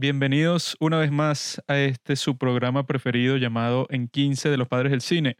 Bienvenidos 0.00 0.76
una 0.78 0.96
vez 0.98 1.10
más 1.10 1.60
a 1.66 1.76
este 1.76 2.14
su 2.14 2.38
programa 2.38 2.86
preferido 2.86 3.36
llamado 3.36 3.88
En 3.90 4.06
15 4.06 4.48
de 4.48 4.56
los 4.56 4.68
Padres 4.68 4.92
del 4.92 5.00
Cine. 5.00 5.36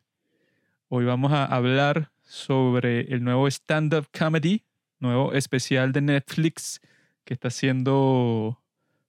Hoy 0.89 1.05
vamos 1.05 1.31
a 1.31 1.45
hablar 1.45 2.11
sobre 2.25 3.03
el 3.03 3.23
nuevo 3.23 3.47
stand-up 3.47 4.09
comedy, 4.11 4.65
nuevo 4.99 5.33
especial 5.33 5.93
de 5.93 6.01
Netflix 6.01 6.81
que 7.25 7.35
está 7.35 7.51
siendo 7.51 8.61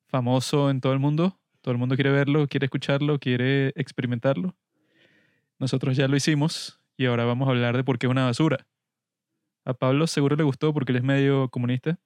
famoso 0.06 0.70
en 0.70 0.82
todo 0.82 0.94
el 0.94 1.00
mundo. 1.00 1.40
Todo 1.62 1.72
el 1.72 1.80
mundo 1.80 1.96
quiere 1.96 2.12
verlo, 2.12 2.48
quiere 2.48 2.66
escucharlo, 2.66 3.18
quiere 3.18 3.70
experimentarlo. 3.70 4.56
Nosotros 5.58 5.98
ya 5.98 6.08
lo 6.08 6.16
hicimos 6.16 6.80
y 6.96 7.08
ahora 7.08 7.26
vamos 7.26 7.48
a 7.48 7.52
hablar 7.54 7.76
de 7.76 7.84
por 7.84 7.98
qué 7.98 8.06
es 8.06 8.12
una 8.12 8.26
basura. 8.26 8.68
A 9.66 9.74
Pablo 9.74 10.06
seguro 10.06 10.36
le 10.36 10.44
gustó 10.44 10.76
porque 10.76 10.92
él 10.92 10.98
es 10.98 11.04
medio 11.04 11.50
comunista, 11.50 11.98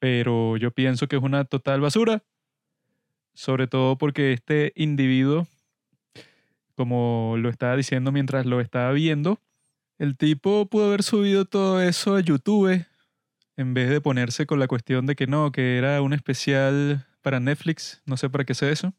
pero 0.00 0.56
yo 0.56 0.72
pienso 0.72 1.06
que 1.06 1.16
es 1.16 1.22
una 1.22 1.44
total 1.44 1.80
basura. 1.80 2.24
Sobre 3.34 3.68
todo 3.68 3.96
porque 3.96 4.32
este 4.32 4.72
individuo, 4.74 5.46
como 6.74 7.36
lo 7.38 7.48
estaba 7.48 7.76
diciendo 7.76 8.10
mientras 8.10 8.44
lo 8.44 8.60
estaba 8.60 8.90
viendo, 8.90 9.38
el 9.98 10.16
tipo 10.16 10.66
pudo 10.66 10.86
haber 10.86 11.04
subido 11.04 11.44
todo 11.44 11.80
eso 11.80 12.16
a 12.16 12.20
YouTube 12.20 12.84
en 13.56 13.74
vez 13.74 13.90
de 13.90 14.00
ponerse 14.00 14.46
con 14.46 14.58
la 14.58 14.66
cuestión 14.66 15.06
de 15.06 15.14
que 15.14 15.26
no, 15.26 15.52
que 15.52 15.76
era 15.76 16.00
un 16.02 16.14
especial 16.14 17.06
para 17.20 17.38
Netflix, 17.38 18.02
no 18.06 18.16
sé 18.16 18.30
para 18.30 18.44
qué 18.44 18.54
sea 18.54 18.70
eso. 18.70 18.94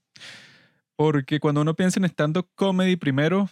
Porque 0.95 1.39
cuando 1.39 1.61
uno 1.61 1.75
piensa 1.75 1.99
en 1.99 2.05
stand-up 2.05 2.47
comedy, 2.53 2.95
primero, 2.95 3.49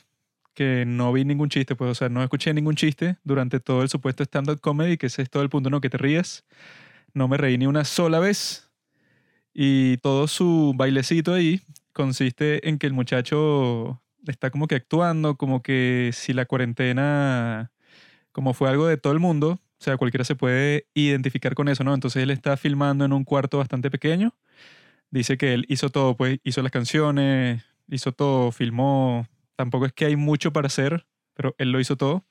que 0.53 0.85
no 0.85 1.11
vi 1.11 1.25
ningún 1.25 1.49
chiste, 1.49 1.75
pues, 1.75 1.89
o 1.89 1.95
sea, 1.95 2.09
no 2.09 2.21
escuché 2.21 2.53
ningún 2.53 2.75
chiste 2.75 3.17
durante 3.23 3.59
todo 3.59 3.81
el 3.81 3.89
supuesto 3.89 4.23
stand-up 4.23 4.61
comedy, 4.61 4.97
que 4.97 5.07
ese 5.07 5.23
es 5.23 5.29
todo 5.31 5.41
el 5.41 5.49
punto, 5.49 5.71
no, 5.71 5.81
que 5.81 5.89
te 5.89 5.97
rías. 5.97 6.45
No 7.13 7.27
me 7.27 7.37
reí 7.37 7.57
ni 7.57 7.67
una 7.67 7.85
sola 7.85 8.19
vez. 8.19 8.69
Y 9.53 9.97
todo 9.97 10.27
su 10.27 10.73
bailecito 10.75 11.33
ahí 11.33 11.61
consiste 11.93 12.67
en 12.69 12.77
que 12.77 12.87
el 12.87 12.93
muchacho 12.93 14.01
está 14.27 14.51
como 14.51 14.67
que 14.67 14.75
actuando, 14.75 15.35
como 15.35 15.61
que 15.61 16.11
si 16.13 16.33
la 16.33 16.45
cuarentena, 16.45 17.71
como 18.31 18.53
fue 18.53 18.69
algo 18.69 18.87
de 18.87 18.97
todo 18.97 19.13
el 19.13 19.19
mundo, 19.19 19.59
o 19.79 19.83
sea, 19.83 19.97
cualquiera 19.97 20.23
se 20.25 20.35
puede 20.35 20.87
identificar 20.93 21.55
con 21.55 21.69
eso, 21.69 21.83
¿no? 21.83 21.93
Entonces 21.93 22.21
él 22.23 22.31
está 22.31 22.57
filmando 22.57 23.05
en 23.05 23.13
un 23.13 23.23
cuarto 23.23 23.57
bastante 23.57 23.89
pequeño. 23.89 24.35
Dice 25.09 25.37
que 25.37 25.53
él 25.53 25.65
hizo 25.69 25.89
todo, 25.89 26.15
pues 26.17 26.39
hizo 26.43 26.61
las 26.61 26.71
canciones, 26.71 27.63
hizo 27.89 28.11
todo, 28.11 28.51
filmó. 28.51 29.27
Tampoco 29.55 29.85
es 29.85 29.93
que 29.93 30.05
hay 30.05 30.15
mucho 30.15 30.53
para 30.53 30.67
hacer, 30.67 31.05
pero 31.33 31.55
él 31.57 31.71
lo 31.71 31.79
hizo 31.79 31.95
todo. 31.95 32.25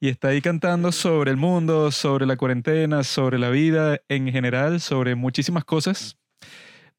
Y 0.00 0.08
está 0.08 0.28
ahí 0.28 0.40
cantando 0.40 0.92
sobre 0.92 1.32
el 1.32 1.36
mundo, 1.36 1.90
sobre 1.90 2.24
la 2.24 2.36
cuarentena, 2.36 3.02
sobre 3.02 3.36
la 3.36 3.50
vida 3.50 4.00
en 4.08 4.30
general, 4.30 4.80
sobre 4.80 5.16
muchísimas 5.16 5.64
cosas. 5.64 6.16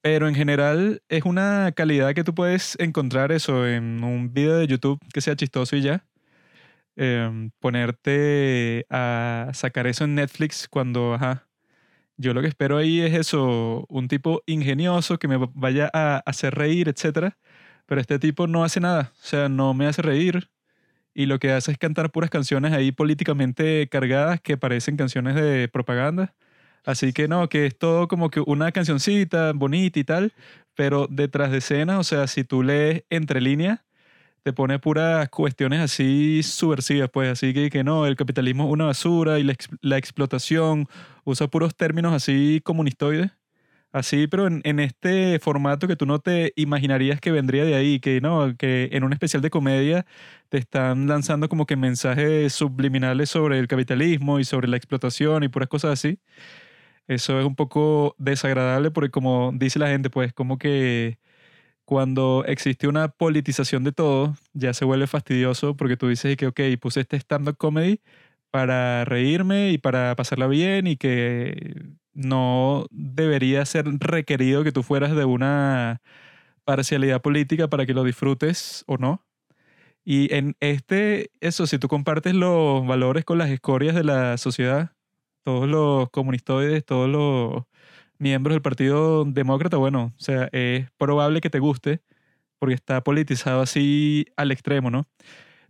Pero 0.02 0.28
en 0.28 0.36
general 0.36 1.02
es 1.10 1.24
una 1.24 1.72
calidad 1.74 2.14
que 2.14 2.24
tú 2.26 2.36
puedes 2.36 2.78
encontrar 2.80 3.32
eso 3.32 3.68
en 3.68 4.04
un 4.04 4.34
video 4.34 4.58
de 4.58 4.68
YouTube 4.68 5.00
que 5.14 5.22
sea 5.22 5.36
chistoso 5.36 5.78
y 5.78 5.82
ya. 5.82 6.06
Em, 6.98 7.52
ponerte 7.60 8.86
a 8.90 9.50
sacar 9.54 9.88
eso 9.88 10.04
en 10.06 10.16
Netflix 10.16 10.68
cuando, 10.70 11.14
ajá, 11.14 11.48
yo 12.18 12.34
lo 12.34 12.42
que 12.42 12.48
espero 12.50 12.78
ahí 12.78 13.02
es 13.02 13.14
eso, 13.16 13.86
un 13.90 14.08
tipo 14.10 14.44
ingenioso 14.46 15.20
que 15.20 15.28
me 15.30 15.38
vaya 15.54 15.90
a 15.94 16.18
hacer 16.26 16.56
reír, 16.56 16.90
etc. 16.90 17.36
Pero 17.86 18.02
este 18.02 18.20
tipo 18.20 18.48
no 18.48 18.64
hace 18.66 18.82
nada, 18.82 19.14
o 19.16 19.26
sea, 19.26 19.50
no 19.50 19.74
me 19.74 19.88
hace 19.88 20.02
reír 20.02 20.50
y 21.14 21.26
lo 21.26 21.40
que 21.40 21.52
hace 21.52 21.72
es 21.72 21.78
cantar 21.78 22.12
puras 22.12 22.30
canciones 22.30 22.74
ahí 22.74 22.92
políticamente 22.92 23.88
cargadas 23.90 24.42
que 24.42 24.58
parecen 24.58 24.98
canciones 24.98 25.36
de 25.36 25.68
propaganda. 25.68 26.36
Así 26.86 27.14
que 27.14 27.28
no, 27.28 27.50
que 27.50 27.66
es 27.68 27.78
todo 27.78 28.08
como 28.08 28.30
que 28.30 28.42
una 28.46 28.72
cancioncita 28.72 29.52
bonita 29.54 30.00
y 30.00 30.04
tal, 30.04 30.34
pero 30.76 31.08
detrás 31.10 31.52
de 31.52 31.60
escena, 31.60 32.00
o 32.00 32.04
sea, 32.04 32.28
si 32.28 32.44
tú 32.44 32.64
lees 32.64 33.04
entre 33.10 33.42
líneas, 33.42 33.82
te 34.44 34.54
pone 34.54 34.80
puras 34.80 35.30
cuestiones 35.30 35.82
así 35.82 36.42
subversivas, 36.44 37.10
pues 37.12 37.30
así 37.30 37.54
que, 37.54 37.70
que 37.70 37.84
no, 37.84 38.06
el 38.06 38.16
capitalismo 38.16 38.66
es 38.66 38.72
una 38.72 38.86
basura 38.86 39.40
y 39.40 39.44
la, 39.44 39.56
la 39.82 39.98
explotación, 39.98 40.88
usa 41.26 41.48
puros 41.48 41.76
términos 41.76 42.14
así 42.14 42.62
comunistoides, 42.64 43.32
así, 43.92 44.28
pero 44.28 44.48
en, 44.48 44.62
en, 44.64 44.80
este 44.80 45.40
formato 45.40 45.88
que 45.88 45.96
tú 45.96 46.06
no 46.06 46.20
te 46.20 46.54
imaginarías 46.56 47.20
que 47.22 47.32
vendría 47.32 47.66
de 47.66 47.76
ahí, 47.76 48.00
que 48.00 48.22
no, 48.22 48.56
que 48.58 48.90
en 48.92 49.04
un 49.04 49.14
especial 49.14 49.42
de 49.42 49.50
comedia 49.50 50.06
te 50.50 50.58
están 50.58 51.08
lanzando 51.08 51.50
como 51.50 51.66
que 51.66 51.76
mensajes 51.76 52.54
subliminales 52.54 53.30
sobre 53.30 53.60
el 53.60 53.68
capitalismo 53.68 54.40
y 54.40 54.46
sobre 54.46 54.68
la 54.68 54.78
explotación 54.78 55.44
y 55.44 55.50
puras 55.50 55.70
cosas 55.70 55.94
así. 55.94 56.20
Eso 57.08 57.40
es 57.40 57.46
un 57.46 57.56
poco 57.56 58.16
desagradable 58.20 58.92
porque 58.92 59.12
como 59.12 59.52
dice 59.54 59.80
la 59.80 59.88
gente, 59.90 60.10
pues 60.10 60.34
como 60.34 60.58
que 60.60 61.20
cuando 61.86 62.46
existe 62.48 62.88
una 62.88 63.10
politización 63.10 63.84
de 63.84 63.92
todo, 63.94 64.36
ya 64.54 64.74
se 64.74 64.86
vuelve 64.86 65.08
fastidioso 65.08 65.76
porque 65.76 65.98
tú 65.98 66.08
dices 66.10 66.38
que, 66.38 66.48
ok, 66.48 66.62
puse 66.80 67.02
este 67.02 67.18
stand-up 67.18 67.58
comedy 67.58 68.02
para 68.52 69.06
reírme 69.06 69.72
y 69.72 69.80
para 69.80 70.16
pasarla 70.16 70.48
bien 70.48 70.88
y 70.88 70.98
que 70.98 71.96
no 72.14 72.86
debería 72.92 73.66
ser 73.66 73.86
requerido 74.00 74.64
que 74.64 74.72
tú 74.72 74.84
fueras 74.84 75.16
de 75.16 75.26
una 75.26 76.02
parcialidad 76.66 77.22
política 77.22 77.70
para 77.70 77.86
que 77.86 77.94
lo 77.94 78.04
disfrutes 78.04 78.84
o 78.88 78.98
no. 78.98 79.26
Y 80.06 80.34
en 80.34 80.56
este, 80.60 81.32
eso, 81.42 81.68
si 81.68 81.78
tú 81.80 81.88
compartes 81.88 82.34
los 82.36 82.86
valores 82.88 83.26
con 83.26 83.38
las 83.38 83.50
escorias 83.50 83.96
de 83.96 84.04
la 84.04 84.38
sociedad, 84.38 84.92
todos 85.44 85.68
los 85.70 86.10
comunistoides, 86.12 86.86
todos 86.86 87.10
los 87.10 87.64
miembros 88.18 88.56
del 88.56 88.62
Partido 88.62 89.26
Demócrata, 89.26 89.78
bueno, 89.78 90.14
o 90.18 90.20
sea, 90.20 90.50
es 90.52 90.90
probable 90.98 91.42
que 91.42 91.50
te 91.50 91.60
guste 91.60 92.02
porque 92.60 92.76
está 92.76 93.04
politizado 93.04 93.62
así 93.62 94.26
al 94.36 94.52
extremo, 94.52 94.92
¿no? 94.92 95.08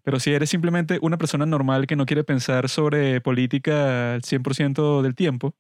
Pero 0.04 0.20
si 0.20 0.32
eres 0.32 0.50
simplemente 0.50 1.00
una 1.02 1.18
persona 1.18 1.46
normal 1.46 1.88
que 1.88 1.96
no 1.96 2.06
quiere 2.06 2.24
pensar 2.24 2.70
sobre 2.70 3.22
política 3.22 4.14
al 4.16 4.24
100% 4.24 5.02
del 5.02 5.16
tiempo, 5.16 5.56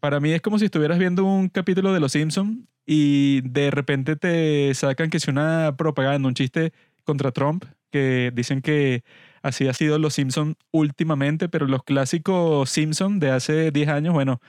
para 0.00 0.20
mí 0.20 0.32
es 0.32 0.42
como 0.42 0.58
si 0.58 0.66
estuvieras 0.66 0.98
viendo 0.98 1.24
un 1.24 1.48
capítulo 1.48 1.92
de 1.92 2.00
Los 2.00 2.12
Simpsons 2.12 2.58
y 2.86 3.40
de 3.42 3.70
repente 3.70 4.16
te 4.16 4.72
sacan 4.74 5.10
que 5.10 5.16
es 5.18 5.28
una 5.28 5.76
propaganda, 5.76 6.28
un 6.28 6.34
chiste 6.34 6.72
contra 7.04 7.32
Trump, 7.32 7.64
que 7.90 8.32
dicen 8.34 8.62
que 8.62 9.02
así 9.42 9.68
ha 9.68 9.72
sido 9.74 9.98
Los 9.98 10.14
Simpsons 10.14 10.56
últimamente, 10.72 11.48
pero 11.48 11.66
los 11.66 11.82
clásicos 11.84 12.70
Simpsons 12.70 13.20
de 13.20 13.30
hace 13.30 13.70
10 13.70 13.88
años, 13.88 14.14
bueno, 14.14 14.40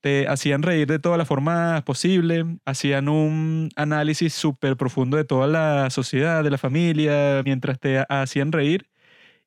te 0.00 0.28
hacían 0.28 0.62
reír 0.62 0.86
de 0.88 0.98
todas 0.98 1.18
las 1.18 1.28
formas 1.28 1.82
posibles, 1.82 2.44
hacían 2.64 3.08
un 3.08 3.70
análisis 3.76 4.34
súper 4.34 4.76
profundo 4.76 5.16
de 5.16 5.24
toda 5.24 5.46
la 5.48 5.90
sociedad, 5.90 6.44
de 6.44 6.50
la 6.50 6.58
familia, 6.58 7.42
mientras 7.44 7.78
te 7.80 8.04
hacían 8.08 8.52
reír 8.52 8.88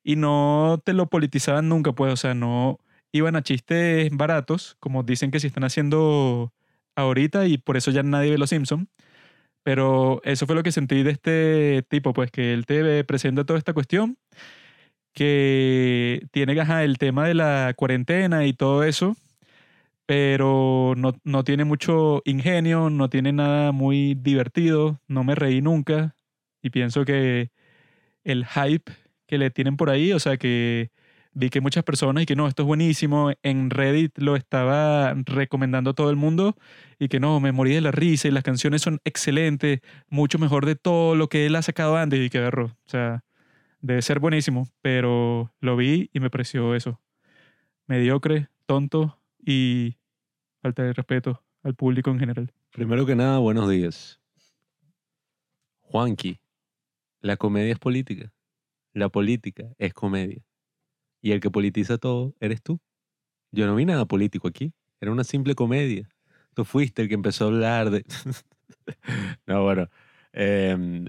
y 0.04 0.16
no 0.16 0.82
te 0.86 0.94
lo 0.94 1.08
politizaban 1.10 1.70
nunca, 1.70 1.94
pues, 1.94 2.14
o 2.14 2.18
sea, 2.18 2.34
no 2.34 2.80
iban 3.12 3.36
a 3.36 3.44
chistes 3.44 4.10
baratos, 4.12 4.76
como 4.80 5.04
dicen 5.04 5.32
que 5.32 5.40
se 5.40 5.48
están 5.48 5.64
haciendo 5.64 6.54
ahorita 6.96 7.48
y 7.48 7.58
por 7.58 7.78
eso 7.78 7.92
ya 7.92 8.04
nadie 8.04 8.32
ve 8.32 8.38
Los 8.38 8.50
Simpsons. 8.52 8.88
Pero 9.64 10.22
eso 10.24 10.48
fue 10.48 10.56
lo 10.56 10.64
que 10.64 10.72
sentí 10.72 11.04
de 11.04 11.12
este 11.12 11.86
tipo, 11.90 12.14
pues 12.14 12.32
que 12.32 12.54
él 12.54 12.66
te 12.66 13.04
presenta 13.04 13.46
toda 13.46 13.60
esta 13.60 13.74
cuestión, 13.74 14.18
que 15.14 16.28
tiene 16.32 16.54
el 16.84 16.98
tema 16.98 17.28
de 17.28 17.34
la 17.36 17.74
cuarentena 17.76 18.46
y 18.46 18.54
todo 18.54 18.84
eso, 18.84 19.16
pero 20.06 20.94
no, 20.98 21.14
no, 21.24 21.44
tiene 21.44 21.66
mucho 21.66 22.22
ingenio, 22.26 22.90
no 22.90 23.10
tiene 23.10 23.34
nada 23.34 23.72
muy 23.72 24.16
divertido, 24.16 25.00
no 25.08 25.24
me 25.24 25.36
reí 25.36 25.62
nunca 25.62 26.16
y 26.62 26.70
pienso 26.72 27.06
que 27.06 27.52
el 28.24 28.46
hype 28.46 28.92
que 29.28 29.38
le 29.38 29.52
tienen 29.52 29.78
por 29.78 29.90
ahí, 29.90 30.14
o 30.14 30.20
sea 30.20 30.38
que 30.38 30.92
vi 31.32 31.50
que 31.50 31.62
muchas 31.62 31.84
personas 31.84 32.24
y 32.24 32.26
que 32.26 32.36
no, 32.36 32.48
esto 32.48 32.64
es 32.64 32.68
buenísimo, 32.68 33.32
en 33.44 33.70
Reddit 33.70 34.18
lo 34.18 34.36
estaba 34.36 35.14
recomendando 35.26 35.94
todo 35.94 36.10
el 36.10 36.16
mundo 36.16 36.56
y 36.98 37.08
que 37.08 37.20
no, 37.20 37.40
me 37.40 37.52
morí 37.52 37.74
de 37.74 37.82
la 37.82 37.92
risa 37.92 38.28
y 38.28 38.32
las 38.32 38.44
canciones 38.44 38.82
son 38.82 39.00
excelentes, 39.04 39.82
mucho 40.10 40.40
mejor 40.40 40.66
de 40.66 40.76
todo 40.76 41.16
lo 41.16 41.30
que 41.30 41.46
él 41.46 41.56
ha 41.56 41.62
sacado 41.62 41.98
antes 41.98 42.20
y 42.20 42.30
que 42.30 42.40
agarró, 42.40 42.66
o 42.66 42.90
sea, 42.90 43.24
debe 43.82 44.02
ser 44.02 44.20
buenísimo, 44.20 44.68
pero 44.82 45.54
lo 45.62 45.78
vi 45.78 46.10
y 46.14 46.20
me 46.20 46.30
pareció 46.30 46.76
eso, 46.76 47.00
mediocre, 47.88 48.50
tonto 48.66 49.20
y 49.46 49.98
falta 50.62 50.84
de 50.84 50.94
respeto 50.94 51.44
al 51.64 51.76
público 51.76 52.10
en 52.12 52.20
general. 52.20 52.54
Primero 52.72 53.06
que 53.06 53.16
nada, 53.16 53.40
buenos 53.40 53.70
días. 53.70 54.20
Juanqui, 55.82 56.40
la 57.22 57.36
comedia 57.36 57.74
es 57.74 57.80
política. 57.80 58.32
La 58.94 59.10
política 59.10 59.66
es 59.78 59.94
comedia. 59.94 60.44
Y 61.22 61.32
el 61.32 61.40
que 61.40 61.52
politiza 61.52 61.98
todo 61.98 62.36
eres 62.40 62.62
tú. 62.62 62.80
Yo 63.52 63.66
no 63.68 63.76
vi 63.76 63.86
nada 63.86 64.06
político 64.06 64.48
aquí. 64.48 64.74
Era 65.02 65.12
una 65.12 65.24
simple 65.24 65.56
comedia. 65.56 66.10
Tú 66.54 66.66
fuiste 66.66 67.02
el 67.02 67.08
que 67.08 67.16
empezó 67.16 67.46
a 67.46 67.48
hablar 67.48 67.90
de... 67.90 68.06
no, 69.48 69.64
bueno. 69.64 69.90
Eh, 70.34 71.06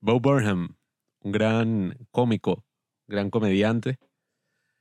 Bo 0.00 0.20
Burnham, 0.20 0.76
un 1.20 1.32
gran 1.32 1.96
cómico, 2.10 2.64
gran 3.06 3.30
comediante. 3.30 3.98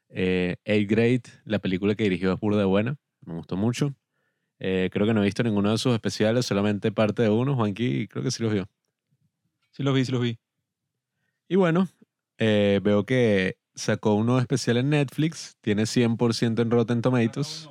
Eh, 0.10 0.58
Eight 0.66 0.90
Great, 0.90 1.28
la 1.46 1.60
película 1.60 1.96
que 1.96 2.04
dirigió 2.04 2.34
es 2.34 2.40
burda 2.40 2.60
de 2.60 2.66
buena. 2.66 2.98
Me 3.22 3.36
gustó 3.36 3.56
mucho. 3.56 3.96
Eh, 4.60 4.90
creo 4.92 5.08
que 5.08 5.14
no 5.14 5.22
he 5.22 5.26
visto 5.26 5.44
ninguno 5.44 5.72
de 5.72 5.78
sus 5.78 5.94
especiales, 5.94 6.46
solamente 6.46 6.92
parte 6.92 7.24
de 7.24 7.30
uno. 7.30 7.56
Juanqui 7.56 8.08
creo 8.10 8.24
que 8.24 8.32
sí 8.32 8.44
los 8.44 8.52
vio. 8.52 8.70
Sí 9.72 9.82
los 9.82 9.96
vi, 9.96 10.06
sí 10.06 10.12
los 10.12 10.22
vi. 10.22 10.38
Y 11.48 11.56
bueno, 11.56 11.88
eh, 12.38 12.82
veo 12.84 13.06
que 13.06 13.58
sacó 13.76 14.14
un 14.16 14.26
nuevo 14.28 14.42
especial 14.42 14.78
en 14.78 14.90
Netflix, 14.90 15.58
tiene 15.62 15.84
100% 15.84 16.62
en 16.62 16.72
Rotten 16.72 17.02
Tomatoes. 17.02 17.70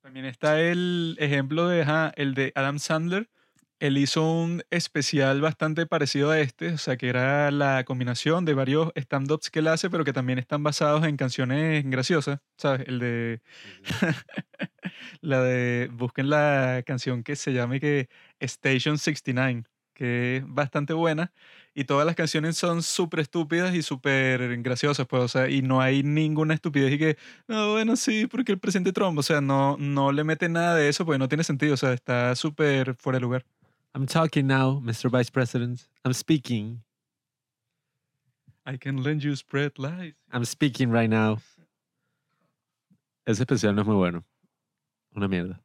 También 0.00 0.26
está 0.26 0.60
el 0.60 1.16
ejemplo 1.18 1.68
de 1.68 1.82
ajá, 1.82 2.12
el 2.16 2.34
de 2.34 2.52
Adam 2.54 2.78
Sandler. 2.78 3.30
Él 3.78 3.98
hizo 3.98 4.22
un 4.22 4.62
especial 4.70 5.40
bastante 5.40 5.86
parecido 5.86 6.30
a 6.30 6.38
este, 6.38 6.72
o 6.74 6.78
sea, 6.78 6.96
que 6.96 7.08
era 7.08 7.50
la 7.50 7.82
combinación 7.84 8.44
de 8.44 8.54
varios 8.54 8.92
stand-ups 8.94 9.50
que 9.50 9.58
él 9.58 9.66
hace, 9.66 9.90
pero 9.90 10.04
que 10.04 10.12
también 10.12 10.38
están 10.38 10.62
basados 10.62 11.04
en 11.04 11.16
canciones 11.16 11.82
graciosas, 11.84 12.38
¿sabes? 12.56 12.86
El 12.86 13.00
de... 13.00 13.40
la 15.20 15.42
de... 15.42 15.88
Busquen 15.92 16.30
la 16.30 16.84
canción 16.86 17.24
que 17.24 17.34
se 17.34 17.52
llama 17.52 17.76
y 17.76 17.80
que 17.80 18.08
Station 18.38 18.98
69, 18.98 19.64
que 19.94 20.38
es 20.38 20.44
bastante 20.46 20.92
buena 20.92 21.32
y 21.74 21.84
todas 21.84 22.06
las 22.06 22.14
canciones 22.14 22.56
son 22.56 22.82
súper 22.82 23.20
estúpidas 23.20 23.74
y 23.74 23.82
súper 23.82 24.60
graciosas, 24.62 25.06
pues, 25.06 25.22
o 25.22 25.28
sea, 25.28 25.48
y 25.48 25.62
no 25.62 25.80
hay 25.80 26.02
ninguna 26.02 26.54
estupidez 26.54 26.92
y 26.92 26.98
que, 26.98 27.16
no, 27.48 27.72
bueno, 27.72 27.96
sí, 27.96 28.26
porque 28.26 28.52
el 28.52 28.58
presidente 28.58 28.92
Trump, 28.92 29.18
o 29.18 29.22
sea, 29.22 29.40
no, 29.40 29.76
no 29.78 30.12
le 30.12 30.24
mete 30.24 30.48
nada 30.48 30.74
de 30.74 30.88
eso, 30.88 31.06
pues 31.06 31.18
no 31.18 31.28
tiene 31.28 31.44
sentido, 31.44 31.74
o 31.74 31.78
sea, 31.78 31.92
está 31.92 32.34
súper 32.34 32.94
fuera 32.94 33.16
de 33.18 33.22
lugar. 33.22 33.44
I'm 33.94 34.06
talking 34.06 34.46
now, 34.46 34.80
Mr. 34.80 35.10
Vice 35.10 35.30
President. 35.30 35.80
I'm 36.04 36.14
speaking. 36.14 36.82
I 38.64 38.78
can 38.78 39.02
lend 39.02 39.22
you 39.22 39.34
spread 39.36 39.72
lies. 39.76 40.14
I'm 40.32 40.44
speaking 40.44 40.90
right 40.90 41.10
now. 41.10 41.40
Ese 43.26 43.42
especial 43.42 43.74
no 43.74 43.82
es 43.82 43.86
muy 43.86 43.96
bueno. 43.96 44.24
Una 45.14 45.28
mierda. 45.28 45.60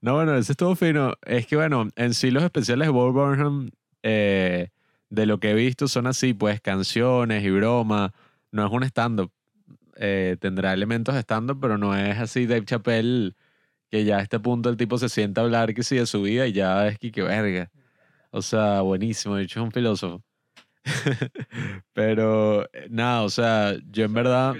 No, 0.00 0.14
bueno, 0.14 0.36
ese 0.36 0.52
estuvo 0.52 0.74
fino. 0.76 1.14
Es 1.22 1.46
que, 1.46 1.56
bueno, 1.56 1.88
en 1.96 2.14
sí 2.14 2.30
los 2.30 2.42
especiales 2.42 2.88
de 2.88 2.92
Bob 2.92 3.12
Burnham 3.12 3.70
eh, 4.02 4.70
de 5.10 5.26
lo 5.26 5.40
que 5.40 5.50
he 5.50 5.54
visto 5.54 5.88
son 5.88 6.06
así, 6.06 6.34
pues 6.34 6.60
canciones 6.60 7.44
y 7.44 7.50
broma. 7.50 8.12
No 8.52 8.66
es 8.66 8.72
un 8.72 8.82
stand-up. 8.84 9.32
Eh, 9.96 10.36
tendrá 10.40 10.72
elementos 10.72 11.14
de 11.14 11.20
stand-up, 11.20 11.58
pero 11.60 11.76
no 11.76 11.96
es 11.96 12.18
así 12.18 12.46
Dave 12.46 12.64
Chappelle, 12.64 13.34
que 13.90 14.04
ya 14.04 14.18
a 14.18 14.22
este 14.22 14.40
punto 14.40 14.70
el 14.70 14.76
tipo 14.76 14.96
se 14.96 15.08
sienta 15.08 15.40
a 15.42 15.44
hablar 15.44 15.74
que 15.74 15.82
sí 15.82 15.96
de 15.96 16.06
su 16.06 16.22
vida 16.22 16.46
y 16.46 16.52
ya 16.52 16.86
es 16.88 16.98
que 16.98 17.12
qué 17.12 17.22
verga. 17.22 17.70
O 18.30 18.42
sea, 18.42 18.80
buenísimo, 18.82 19.36
de 19.36 19.44
hecho 19.44 19.60
es 19.60 19.64
un 19.64 19.72
filósofo. 19.72 20.24
pero 21.92 22.64
eh, 22.72 22.86
nada, 22.88 23.22
o 23.22 23.30
sea, 23.30 23.76
yo 23.90 24.04
en 24.04 24.14
verdad... 24.14 24.54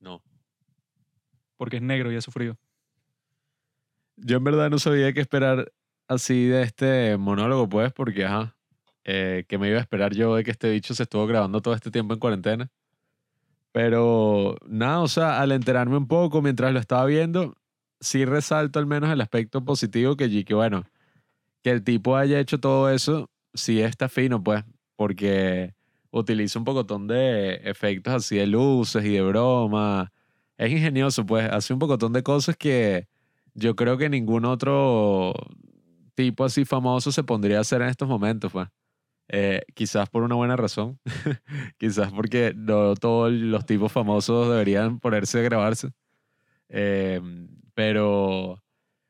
No. 0.00 0.22
Porque 1.56 1.76
es 1.76 1.82
negro 1.82 2.10
y 2.12 2.16
ha 2.16 2.20
sufrido. 2.20 2.56
Yo 4.16 4.36
en 4.36 4.44
verdad 4.44 4.70
no 4.70 4.78
sabía 4.78 5.12
qué 5.12 5.20
esperar 5.20 5.72
así 6.08 6.46
de 6.46 6.62
este 6.62 7.16
monólogo, 7.16 7.68
pues, 7.68 7.92
porque, 7.92 8.24
ajá, 8.24 8.56
eh, 9.04 9.44
que 9.48 9.58
me 9.58 9.68
iba 9.68 9.78
a 9.78 9.80
esperar 9.82 10.14
yo 10.14 10.36
de 10.36 10.44
que 10.44 10.50
este 10.50 10.70
bicho 10.70 10.94
se 10.94 11.02
estuvo 11.04 11.26
grabando 11.26 11.60
todo 11.60 11.74
este 11.74 11.90
tiempo 11.90 12.14
en 12.14 12.20
cuarentena. 12.20 12.70
Pero 13.72 14.56
nada, 14.66 15.00
o 15.00 15.08
sea, 15.08 15.40
al 15.40 15.52
enterarme 15.52 15.96
un 15.96 16.06
poco 16.06 16.40
mientras 16.42 16.72
lo 16.72 16.78
estaba 16.78 17.04
viendo, 17.06 17.56
sí 18.00 18.24
resalto 18.24 18.78
al 18.78 18.86
menos 18.86 19.10
el 19.10 19.20
aspecto 19.20 19.64
positivo 19.64 20.16
que, 20.16 20.44
que 20.44 20.54
bueno, 20.54 20.84
que 21.62 21.70
el 21.70 21.82
tipo 21.84 22.16
haya 22.16 22.38
hecho 22.40 22.60
todo 22.60 22.90
eso, 22.90 23.30
sí 23.54 23.80
está 23.80 24.08
fino, 24.08 24.42
pues, 24.44 24.64
porque 24.96 25.74
utiliza 26.10 26.58
un 26.60 26.64
pocotón 26.64 27.08
de 27.08 27.56
efectos 27.64 28.14
así 28.14 28.36
de 28.36 28.46
luces 28.46 29.04
y 29.04 29.10
de 29.14 29.22
broma. 29.22 30.12
Es 30.56 30.70
ingenioso, 30.70 31.26
pues, 31.26 31.50
hace 31.50 31.72
un 31.72 31.80
pocotón 31.80 32.12
de 32.12 32.22
cosas 32.22 32.56
que 32.56 33.08
yo 33.54 33.76
creo 33.76 33.96
que 33.98 34.08
ningún 34.08 34.44
otro 34.44 35.34
tipo 36.14 36.44
así 36.44 36.64
famoso 36.64 37.12
se 37.12 37.24
pondría 37.24 37.58
a 37.58 37.60
hacer 37.62 37.82
en 37.82 37.88
estos 37.88 38.08
momentos, 38.08 38.52
pues. 38.52 38.68
Eh, 39.28 39.62
quizás 39.74 40.10
por 40.10 40.22
una 40.22 40.34
buena 40.34 40.56
razón. 40.56 40.98
quizás 41.78 42.12
porque 42.12 42.52
no 42.56 42.94
todos 42.94 43.32
los 43.32 43.64
tipos 43.66 43.90
famosos 43.92 44.48
deberían 44.50 45.00
ponerse 45.00 45.40
a 45.40 45.42
grabarse. 45.42 45.90
Eh, 46.68 47.20
pero, 47.74 48.62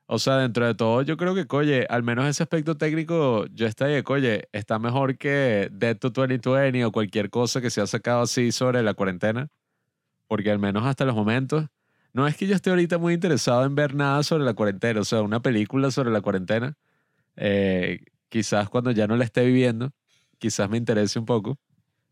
o 0.06 0.18
sea, 0.18 0.38
dentro 0.38 0.66
de 0.66 0.74
todo, 0.74 1.02
yo 1.02 1.16
creo 1.16 1.34
que, 1.34 1.46
oye, 1.56 1.86
al 1.88 2.02
menos 2.02 2.26
ese 2.26 2.42
aspecto 2.42 2.76
técnico, 2.76 3.46
yo 3.48 3.66
estaría, 3.66 4.02
oye, 4.06 4.48
está 4.52 4.78
mejor 4.78 5.18
que 5.18 5.68
Dead 5.72 5.96
to 5.98 6.10
2020 6.10 6.84
o 6.84 6.92
cualquier 6.92 7.30
cosa 7.30 7.60
que 7.60 7.70
se 7.70 7.80
ha 7.80 7.86
sacado 7.86 8.22
así 8.22 8.52
sobre 8.52 8.82
la 8.82 8.94
cuarentena. 8.94 9.48
Porque 10.28 10.50
al 10.50 10.58
menos 10.58 10.84
hasta 10.86 11.04
los 11.04 11.14
momentos, 11.14 11.66
no 12.14 12.26
es 12.28 12.36
que 12.36 12.46
yo 12.46 12.54
esté 12.54 12.70
ahorita 12.70 12.96
muy 12.96 13.12
interesado 13.12 13.64
en 13.64 13.74
ver 13.74 13.94
nada 13.94 14.22
sobre 14.22 14.44
la 14.44 14.54
cuarentena, 14.54 15.00
o 15.00 15.04
sea, 15.04 15.20
una 15.20 15.40
película 15.40 15.90
sobre 15.90 16.10
la 16.12 16.20
cuarentena. 16.20 16.78
Eh, 17.36 18.04
quizás 18.28 18.68
cuando 18.68 18.92
ya 18.92 19.08
no 19.08 19.16
la 19.16 19.24
esté 19.24 19.44
viviendo, 19.44 19.90
quizás 20.38 20.70
me 20.70 20.78
interese 20.78 21.18
un 21.18 21.26
poco. 21.26 21.58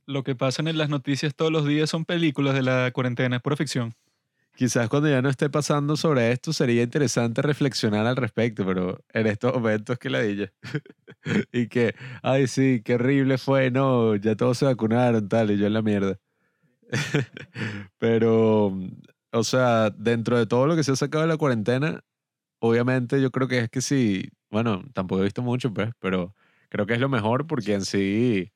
Lo 0.04 0.24
que 0.24 0.34
pasan 0.34 0.66
en 0.66 0.76
las 0.76 0.88
noticias 0.88 1.36
todos 1.36 1.52
los 1.52 1.64
días 1.64 1.88
son 1.88 2.04
películas 2.04 2.54
de 2.54 2.62
la 2.62 2.90
cuarentena, 2.92 3.36
es 3.36 3.42
pura 3.42 3.56
ficción. 3.56 3.94
Quizás 4.56 4.88
cuando 4.88 5.08
ya 5.08 5.22
no 5.22 5.30
esté 5.30 5.48
pasando 5.48 5.96
sobre 5.96 6.32
esto 6.32 6.52
sería 6.52 6.82
interesante 6.82 7.40
reflexionar 7.40 8.04
al 8.04 8.16
respecto, 8.16 8.66
pero 8.66 9.02
en 9.12 9.28
estos 9.28 9.54
momentos 9.54 9.98
que 9.98 10.10
la 10.10 10.20
dilla. 10.20 10.52
y 11.52 11.68
que, 11.68 11.94
ay, 12.22 12.48
sí, 12.48 12.82
qué 12.84 12.96
horrible 12.96 13.38
fue, 13.38 13.70
no, 13.70 14.16
ya 14.16 14.34
todos 14.34 14.58
se 14.58 14.66
vacunaron, 14.66 15.28
tal, 15.28 15.52
y 15.52 15.58
yo 15.58 15.68
en 15.68 15.72
la 15.72 15.82
mierda. 15.82 16.18
pero, 17.98 18.76
o 19.32 19.44
sea, 19.44 19.90
dentro 19.90 20.38
de 20.38 20.46
todo 20.46 20.66
lo 20.66 20.76
que 20.76 20.84
se 20.84 20.92
ha 20.92 20.96
sacado 20.96 21.22
de 21.22 21.28
la 21.28 21.36
cuarentena, 21.38 22.04
obviamente 22.60 23.20
yo 23.20 23.30
creo 23.30 23.48
que 23.48 23.58
es 23.60 23.70
que 23.70 23.80
sí, 23.82 24.30
bueno, 24.50 24.84
tampoco 24.94 25.22
he 25.22 25.24
visto 25.24 25.42
mucho, 25.42 25.72
pues, 25.74 25.90
pero 26.00 26.34
creo 26.68 26.86
que 26.86 26.94
es 26.94 27.00
lo 27.00 27.08
mejor 27.08 27.46
porque 27.46 27.74
en 27.74 27.84
sí, 27.84 28.52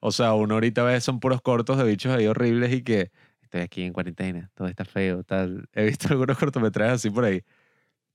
o 0.00 0.12
sea, 0.12 0.34
uno 0.34 0.54
ahorita 0.54 0.82
ve 0.84 1.00
son 1.00 1.20
puros 1.20 1.40
cortos 1.42 1.78
de 1.78 1.84
bichos 1.84 2.12
ahí 2.14 2.26
horribles 2.26 2.72
y 2.74 2.82
que 2.82 3.10
estoy 3.42 3.60
aquí 3.62 3.82
en 3.82 3.92
cuarentena, 3.92 4.50
todo 4.54 4.68
está 4.68 4.84
feo, 4.84 5.24
tal. 5.24 5.68
He 5.72 5.86
visto 5.86 6.08
algunos 6.12 6.38
cortometrajes 6.38 6.94
así 6.94 7.10
por 7.10 7.24
ahí. 7.24 7.42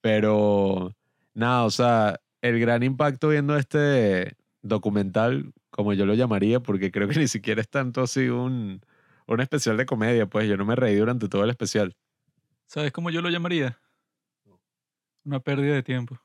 Pero 0.01 0.95
nada, 1.33 1.63
o 1.65 1.71
sea, 1.71 2.19
el 2.41 2.59
gran 2.59 2.83
impacto 2.83 3.29
viendo 3.29 3.57
este 3.57 4.35
documental, 4.61 5.53
como 5.69 5.93
yo 5.93 6.05
lo 6.05 6.13
llamaría, 6.15 6.59
porque 6.61 6.91
creo 6.91 7.07
que 7.07 7.19
ni 7.19 7.27
siquiera 7.27 7.61
es 7.61 7.69
tanto 7.69 8.01
así 8.01 8.29
un, 8.29 8.81
un 9.36 9.42
especial 9.42 9.78
de 9.78 9.86
comedia, 9.86 10.25
pues 10.25 10.48
yo 10.48 10.57
no 10.57 10.66
me 10.66 10.75
reí 10.75 10.95
durante 10.95 11.28
todo 11.28 11.44
el 11.44 11.50
especial. 11.50 11.95
¿Sabes 12.66 12.92
cómo 12.92 13.10
yo 13.10 13.22
lo 13.22 13.30
llamaría? 13.30 13.80
Una 15.24 15.39
pérdida 15.39 15.75
de 15.75 15.83
tiempo. 15.83 16.19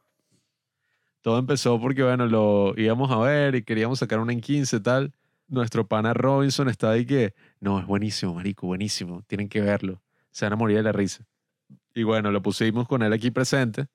Todo 1.20 1.38
empezó 1.38 1.80
porque, 1.80 2.02
bueno, 2.02 2.26
lo 2.26 2.74
íbamos 2.76 3.10
a 3.10 3.18
ver 3.18 3.56
y 3.56 3.62
queríamos 3.62 3.98
sacar 3.98 4.20
una 4.20 4.32
en 4.32 4.40
15 4.40 4.80
tal. 4.80 5.12
Nuestro 5.48 5.86
pana 5.86 6.14
Robinson 6.14 6.68
está 6.68 6.90
ahí 6.90 7.04
que, 7.04 7.34
no, 7.60 7.80
es 7.80 7.86
buenísimo, 7.86 8.34
marico, 8.34 8.66
buenísimo, 8.66 9.22
tienen 9.26 9.48
que 9.48 9.60
verlo. 9.60 10.00
Se 10.30 10.44
van 10.44 10.52
a 10.52 10.56
morir 10.56 10.76
de 10.76 10.82
la 10.84 10.92
risa. 10.92 11.26
Y 11.94 12.04
bueno, 12.04 12.30
lo 12.30 12.42
pusimos 12.42 12.86
con 12.86 13.02
él 13.02 13.12
aquí 13.12 13.30
presente. 13.30 13.86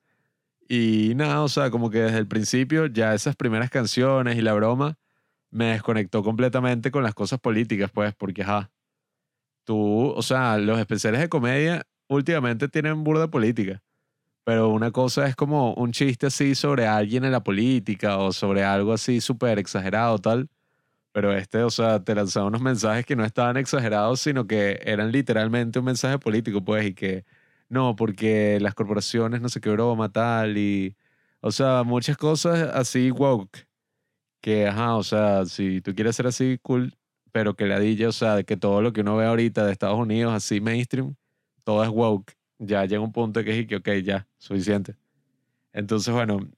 Y 0.68 1.14
nada, 1.14 1.42
o 1.42 1.48
sea, 1.48 1.70
como 1.70 1.90
que 1.90 2.00
desde 2.00 2.18
el 2.18 2.26
principio 2.26 2.86
ya 2.86 3.14
esas 3.14 3.36
primeras 3.36 3.70
canciones 3.70 4.36
y 4.36 4.42
la 4.42 4.54
broma 4.54 4.98
me 5.50 5.66
desconectó 5.66 6.22
completamente 6.22 6.90
con 6.90 7.02
las 7.02 7.14
cosas 7.14 7.40
políticas, 7.40 7.90
pues, 7.90 8.14
porque, 8.14 8.42
ajá, 8.42 8.70
tú, 9.64 10.10
o 10.10 10.22
sea, 10.22 10.58
los 10.58 10.78
especiales 10.78 11.20
de 11.20 11.28
comedia 11.28 11.86
últimamente 12.08 12.68
tienen 12.68 13.04
burda 13.04 13.28
política. 13.28 13.82
Pero 14.44 14.70
una 14.70 14.90
cosa 14.90 15.26
es 15.28 15.36
como 15.36 15.74
un 15.74 15.92
chiste 15.92 16.26
así 16.26 16.54
sobre 16.54 16.86
alguien 16.86 17.24
en 17.24 17.32
la 17.32 17.44
política 17.44 18.18
o 18.18 18.32
sobre 18.32 18.64
algo 18.64 18.92
así 18.92 19.20
súper 19.20 19.58
exagerado, 19.58 20.18
tal. 20.18 20.48
Pero 21.12 21.32
este, 21.36 21.62
o 21.62 21.70
sea, 21.70 22.02
te 22.04 22.14
lanzaba 22.14 22.46
unos 22.46 22.62
mensajes 22.62 23.06
que 23.06 23.16
no 23.16 23.24
estaban 23.24 23.56
exagerados, 23.58 24.20
sino 24.20 24.46
que 24.46 24.80
eran 24.84 25.12
literalmente 25.12 25.78
un 25.78 25.84
mensaje 25.86 26.18
político, 26.18 26.64
pues, 26.64 26.86
y 26.86 26.94
que 26.94 27.24
no, 27.68 27.96
porque 27.96 28.58
las 28.60 28.74
corporaciones 28.74 29.40
no 29.42 29.48
sé 29.48 29.60
qué 29.60 29.70
broma, 29.70 30.10
tal, 30.10 30.58
y. 30.58 30.96
O 31.40 31.50
sea, 31.52 31.82
muchas 31.84 32.16
cosas 32.16 32.70
así 32.74 33.10
woke. 33.10 33.66
Que, 34.40 34.66
ajá, 34.68 34.96
o 34.96 35.02
sea, 35.04 35.46
si 35.46 35.80
tú 35.80 35.94
quieres 35.94 36.16
ser 36.16 36.26
así 36.26 36.58
cool, 36.62 36.94
pero 37.32 37.54
que 37.56 37.66
la 37.66 37.80
DJ, 37.80 38.08
o 38.08 38.12
sea, 38.12 38.36
de 38.36 38.44
que 38.44 38.56
todo 38.56 38.82
lo 38.82 38.92
que 38.92 39.00
uno 39.00 39.16
ve 39.16 39.26
ahorita 39.26 39.66
de 39.66 39.72
Estados 39.72 39.98
Unidos, 39.98 40.32
así 40.34 40.60
mainstream, 40.60 41.16
todo 41.64 41.82
es 41.82 41.90
woke 41.90 42.34
ya 42.64 42.84
llega 42.84 43.00
un 43.00 43.12
punto 43.12 43.42
que 43.42 43.60
es 43.60 43.66
que, 43.66 43.76
ok, 43.76 43.88
ya, 44.04 44.26
suficiente. 44.38 44.94
Entonces, 45.72 46.14
bueno, 46.14 46.48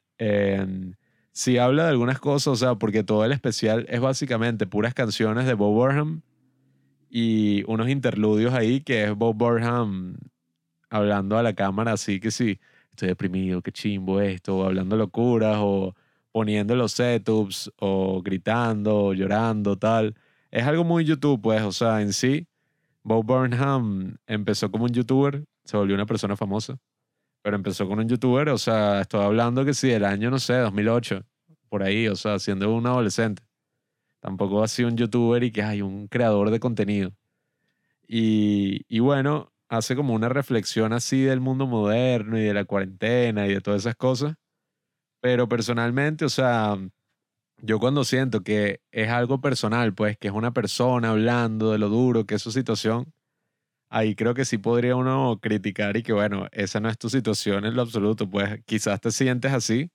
si 1.33 1.59
habla 1.59 1.85
de 1.85 1.91
algunas 1.91 2.21
cosas, 2.21 2.49
o 2.49 2.57
sea, 2.57 2.75
porque 2.77 3.03
todo 3.03 3.25
el 3.25 3.33
especial 3.33 3.87
es 3.89 4.01
básicamente 4.01 4.67
puras 4.67 4.95
canciones 4.95 5.47
de 5.47 5.55
Bob 5.55 5.75
Burnham 5.75 6.23
y 7.09 7.65
unos 7.67 7.89
interludios 7.89 8.53
ahí 8.55 8.81
que 8.81 9.05
es 9.05 9.15
Bob 9.15 9.37
Burnham 9.37 10.17
hablando 10.91 11.39
a 11.39 11.43
la 11.43 11.55
cámara 11.55 11.93
así 11.93 12.21
que 12.21 12.31
sí, 12.31 12.61
estoy 12.91 13.09
deprimido, 13.09 13.63
qué 13.63 13.73
chimbo 13.73 14.21
esto, 14.21 14.59
o 14.59 14.65
hablando 14.65 14.97
locuras, 14.97 15.57
o 15.61 15.95
poniendo 16.33 16.77
los 16.77 16.93
setups, 16.93 17.73
o 17.79 18.21
gritando, 18.23 19.07
o 19.07 19.15
llorando, 19.15 19.77
tal. 19.79 20.15
Es 20.55 20.65
algo 20.65 20.85
muy 20.85 21.05
YouTube, 21.05 21.43
pues, 21.43 21.63
o 21.63 21.73
sea, 21.73 22.01
en 22.01 22.13
sí, 22.13 22.47
Bob 23.03 23.25
Burnham 23.27 24.17
empezó 24.29 24.71
como 24.71 24.85
un 24.85 24.93
youtuber 24.93 25.45
se 25.65 25.77
volvió 25.77 25.97
una 25.97 26.07
persona 26.07 26.37
famosa. 26.37 26.79
Pero 27.43 27.57
empezó 27.57 27.89
con 27.89 27.99
un 27.99 28.09
youtuber, 28.09 28.49
o 28.51 28.59
sea, 28.59 29.01
estoy 29.01 29.23
hablando 29.23 29.65
que 29.65 29.75
sí, 29.75 29.89
del 29.89 30.05
año, 30.05 30.31
no 30.31 30.39
sé, 30.39 30.55
2008, 30.55 31.25
por 31.69 31.83
ahí, 31.83 32.07
o 32.07 32.15
sea, 32.15 32.39
siendo 32.39 32.73
un 32.73 32.87
adolescente. 32.87 33.43
Tampoco 34.21 34.63
ha 34.63 34.69
sido 34.69 34.89
un 34.91 34.97
youtuber 34.97 35.43
y 35.43 35.51
que 35.51 35.63
hay 35.63 35.83
un 35.83 36.07
creador 36.07 36.51
de 36.51 36.61
contenido. 36.61 37.13
Y, 38.07 38.85
y 38.89 39.01
bueno, 39.01 39.53
hace 39.69 39.97
como 39.97 40.15
una 40.15 40.29
reflexión 40.29 40.93
así 40.93 41.23
del 41.23 41.41
mundo 41.41 41.67
moderno 41.67 42.39
y 42.39 42.43
de 42.43 42.55
la 42.55 42.65
cuarentena 42.65 43.47
y 43.47 43.55
de 43.55 43.61
todas 43.61 43.83
esas 43.83 43.97
cosas. 43.97 44.37
Pero 45.21 45.49
personalmente, 45.49 46.25
o 46.25 46.31
sea, 46.31 46.79
yo 47.67 47.79
cuando 47.81 48.05
siento 48.05 48.43
que 48.43 48.81
es 48.93 49.09
algo 49.09 49.41
personal, 49.41 49.95
pues 49.95 50.19
que 50.19 50.29
es 50.29 50.35
una 50.35 50.53
persona 50.53 51.11
hablando 51.11 51.73
de 51.73 51.79
lo 51.79 51.89
duro 51.89 52.27
que 52.27 52.35
es 52.35 52.43
su 52.43 52.53
situación, 52.53 53.13
ahí 53.91 54.15
creo 54.17 54.35
que 54.35 54.45
sí 54.45 54.59
podría 54.59 54.97
uno 54.97 55.39
criticar 55.41 55.97
y 55.97 56.03
que 56.03 56.13
bueno, 56.13 56.49
esa 56.53 56.81
no 56.81 56.91
es 56.91 56.99
tu 56.99 57.11
situación 57.11 57.65
en 57.65 57.75
lo 57.77 57.83
absoluto, 57.83 58.29
pues 58.29 58.63
quizás 58.67 59.01
te 59.01 59.11
sientes 59.13 59.53
así, 59.53 59.91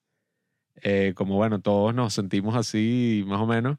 eh, 0.83 1.13
como 1.15 1.35
bueno, 1.35 1.61
todos 1.61 1.93
nos 1.95 2.13
sentimos 2.13 2.55
así 2.55 3.23
más 3.27 3.41
o 3.41 3.47
menos, 3.47 3.77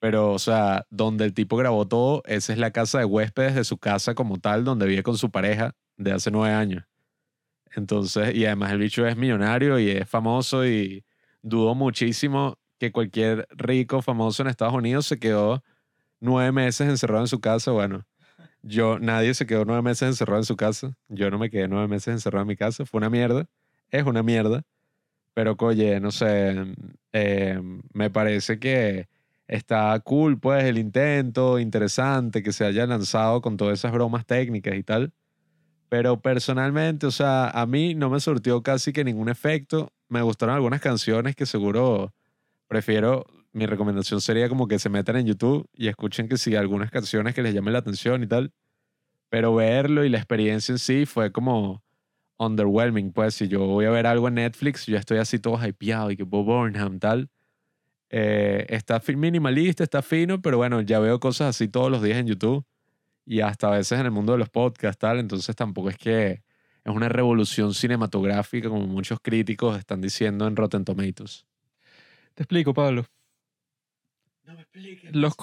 pero 0.00 0.32
o 0.32 0.38
sea, 0.38 0.86
donde 0.90 1.26
el 1.26 1.34
tipo 1.34 1.56
grabó 1.56 1.88
todo, 1.88 2.22
esa 2.26 2.52
es 2.54 2.58
la 2.58 2.72
casa 2.72 2.98
de 3.00 3.04
huéspedes 3.06 3.54
de 3.54 3.64
su 3.64 3.78
casa 3.78 4.14
como 4.14 4.38
tal, 4.38 4.64
donde 4.64 4.86
vive 4.86 5.02
con 5.02 5.18
su 5.18 5.30
pareja 5.30 5.74
de 5.98 6.12
hace 6.12 6.30
nueve 6.30 6.54
años. 6.54 6.84
Entonces, 7.76 8.34
y 8.34 8.46
además 8.46 8.72
el 8.72 8.78
bicho 8.78 9.06
es 9.06 9.16
millonario 9.16 9.78
y 9.78 9.90
es 9.90 10.08
famoso 10.08 10.66
y 10.66 11.04
dudo 11.42 11.74
muchísimo 11.74 12.58
que 12.78 12.92
cualquier 12.92 13.48
rico 13.50 14.02
famoso 14.02 14.42
en 14.42 14.48
Estados 14.48 14.74
Unidos 14.74 15.06
se 15.06 15.18
quedó 15.18 15.62
nueve 16.20 16.52
meses 16.52 16.88
encerrado 16.88 17.22
en 17.22 17.28
su 17.28 17.40
casa. 17.40 17.72
Bueno, 17.72 18.04
yo, 18.62 18.98
nadie 18.98 19.34
se 19.34 19.46
quedó 19.46 19.64
nueve 19.64 19.82
meses 19.82 20.08
encerrado 20.08 20.40
en 20.40 20.44
su 20.46 20.56
casa. 20.56 20.94
Yo 21.08 21.30
no 21.30 21.38
me 21.38 21.50
quedé 21.50 21.68
nueve 21.68 21.88
meses 21.88 22.08
encerrado 22.08 22.42
en 22.42 22.48
mi 22.48 22.56
casa. 22.56 22.86
Fue 22.86 22.98
una 22.98 23.10
mierda. 23.10 23.46
Es 23.90 24.04
una 24.04 24.22
mierda. 24.22 24.62
Pero, 25.34 25.56
oye, 25.60 26.00
no 26.00 26.10
sé, 26.10 26.56
eh, 27.12 27.60
me 27.92 28.10
parece 28.10 28.58
que 28.58 29.08
está 29.46 29.98
cool, 30.00 30.38
pues, 30.40 30.64
el 30.64 30.78
intento, 30.78 31.58
interesante 31.58 32.42
que 32.42 32.52
se 32.52 32.64
haya 32.64 32.86
lanzado 32.86 33.40
con 33.40 33.56
todas 33.56 33.78
esas 33.78 33.92
bromas 33.92 34.26
técnicas 34.26 34.74
y 34.76 34.82
tal. 34.82 35.12
Pero 35.88 36.20
personalmente, 36.20 37.06
o 37.06 37.10
sea, 37.10 37.48
a 37.50 37.66
mí 37.66 37.94
no 37.94 38.10
me 38.10 38.20
surtió 38.20 38.62
casi 38.62 38.92
que 38.92 39.04
ningún 39.04 39.28
efecto. 39.28 39.92
Me 40.08 40.22
gustaron 40.22 40.54
algunas 40.54 40.80
canciones 40.80 41.36
que 41.36 41.46
seguro 41.46 42.12
prefiero, 42.68 43.26
mi 43.52 43.66
recomendación 43.66 44.20
sería 44.20 44.48
como 44.48 44.68
que 44.68 44.78
se 44.78 44.88
metan 44.88 45.16
en 45.16 45.26
YouTube 45.26 45.68
y 45.74 45.88
escuchen 45.88 46.28
que 46.28 46.36
sí, 46.38 46.54
algunas 46.54 46.90
canciones 46.90 47.34
que 47.34 47.42
les 47.42 47.54
llamen 47.54 47.72
la 47.72 47.80
atención 47.80 48.22
y 48.22 48.26
tal. 48.26 48.52
Pero 49.30 49.54
verlo 49.54 50.04
y 50.04 50.08
la 50.08 50.18
experiencia 50.18 50.72
en 50.72 50.78
sí 50.78 51.06
fue 51.06 51.32
como 51.32 51.82
underwhelming. 52.38 53.12
Pues 53.12 53.34
si 53.34 53.48
yo 53.48 53.66
voy 53.66 53.86
a 53.86 53.90
ver 53.90 54.06
algo 54.06 54.28
en 54.28 54.34
Netflix, 54.34 54.86
yo 54.86 54.96
estoy 54.96 55.18
así 55.18 55.38
todo 55.38 55.58
hypeado 55.66 56.10
y 56.10 56.16
que 56.16 56.22
Bob 56.22 56.46
Burnham 56.46 56.98
tal. 56.98 57.30
Eh, 58.10 58.66
está 58.70 59.02
minimalista, 59.14 59.84
está 59.84 60.02
fino, 60.02 60.40
pero 60.40 60.56
bueno, 60.56 60.80
ya 60.80 60.98
veo 60.98 61.20
cosas 61.20 61.56
así 61.56 61.68
todos 61.68 61.90
los 61.90 62.02
días 62.02 62.18
en 62.18 62.26
YouTube 62.26 62.64
y 63.26 63.40
hasta 63.40 63.68
a 63.68 63.72
veces 63.72 63.98
en 64.00 64.06
el 64.06 64.12
mundo 64.12 64.32
de 64.32 64.38
los 64.38 64.48
podcasts, 64.48 64.98
tal. 64.98 65.18
Entonces 65.18 65.54
tampoco 65.56 65.90
es 65.90 65.98
que 65.98 66.42
es 66.84 66.94
una 66.94 67.08
revolución 67.08 67.74
cinematográfica 67.74 68.68
como 68.68 68.86
muchos 68.86 69.20
críticos 69.20 69.78
están 69.78 70.00
diciendo 70.00 70.46
en 70.46 70.56
Rotten 70.56 70.84
Tomatoes. 70.84 71.47
Te 72.38 72.44
explico, 72.44 72.72
Pablo. 72.72 73.04
No 74.44 74.54
me 74.54 74.60
expliques. 74.60 75.12
Los, 75.12 75.34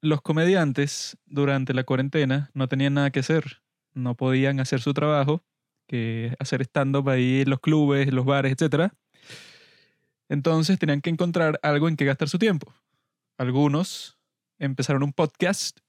los 0.00 0.22
comediantes 0.22 1.18
durante 1.26 1.74
la 1.74 1.82
cuarentena 1.82 2.52
no 2.54 2.68
tenían 2.68 2.94
nada 2.94 3.10
que 3.10 3.18
hacer. 3.18 3.62
No 3.94 4.14
podían 4.14 4.60
hacer 4.60 4.80
su 4.80 4.94
trabajo, 4.94 5.42
que 5.88 6.36
hacer 6.38 6.62
stand-up 6.62 7.08
ahí 7.08 7.40
en 7.40 7.50
los 7.50 7.58
clubes, 7.58 8.06
en 8.06 8.14
los 8.14 8.24
bares, 8.24 8.54
etc. 8.56 8.92
Entonces 10.28 10.78
tenían 10.78 11.00
que 11.00 11.10
encontrar 11.10 11.58
algo 11.64 11.88
en 11.88 11.96
que 11.96 12.04
gastar 12.04 12.28
su 12.28 12.38
tiempo. 12.38 12.72
Algunos 13.36 14.20
empezaron 14.60 15.02
un 15.02 15.12
podcast, 15.12 15.80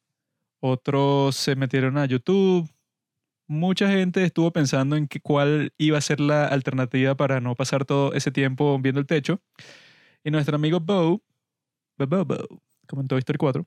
otros 0.59 1.35
se 1.35 1.55
metieron 1.55 1.99
a 1.99 2.07
YouTube. 2.07 2.67
Mucha 3.45 3.87
gente 3.91 4.23
estuvo 4.23 4.49
pensando 4.51 4.95
en 4.95 5.07
que 5.07 5.19
cuál 5.19 5.71
iba 5.77 5.99
a 5.99 6.01
ser 6.01 6.19
la 6.19 6.47
alternativa 6.47 7.13
para 7.13 7.39
no 7.41 7.53
pasar 7.53 7.85
todo 7.85 8.13
ese 8.13 8.31
tiempo 8.31 8.75
viendo 8.79 8.99
el 8.99 9.05
techo. 9.05 9.39
Y 10.29 10.31
nuestro 10.31 10.57
amigo 10.57 10.79
Bo, 10.79 11.23
Bo, 11.97 12.05
Bo, 12.05 12.23
Bo, 12.23 12.61
como 12.87 13.01
en 13.01 13.07
Toy 13.07 13.17
Story 13.17 13.39
4, 13.39 13.65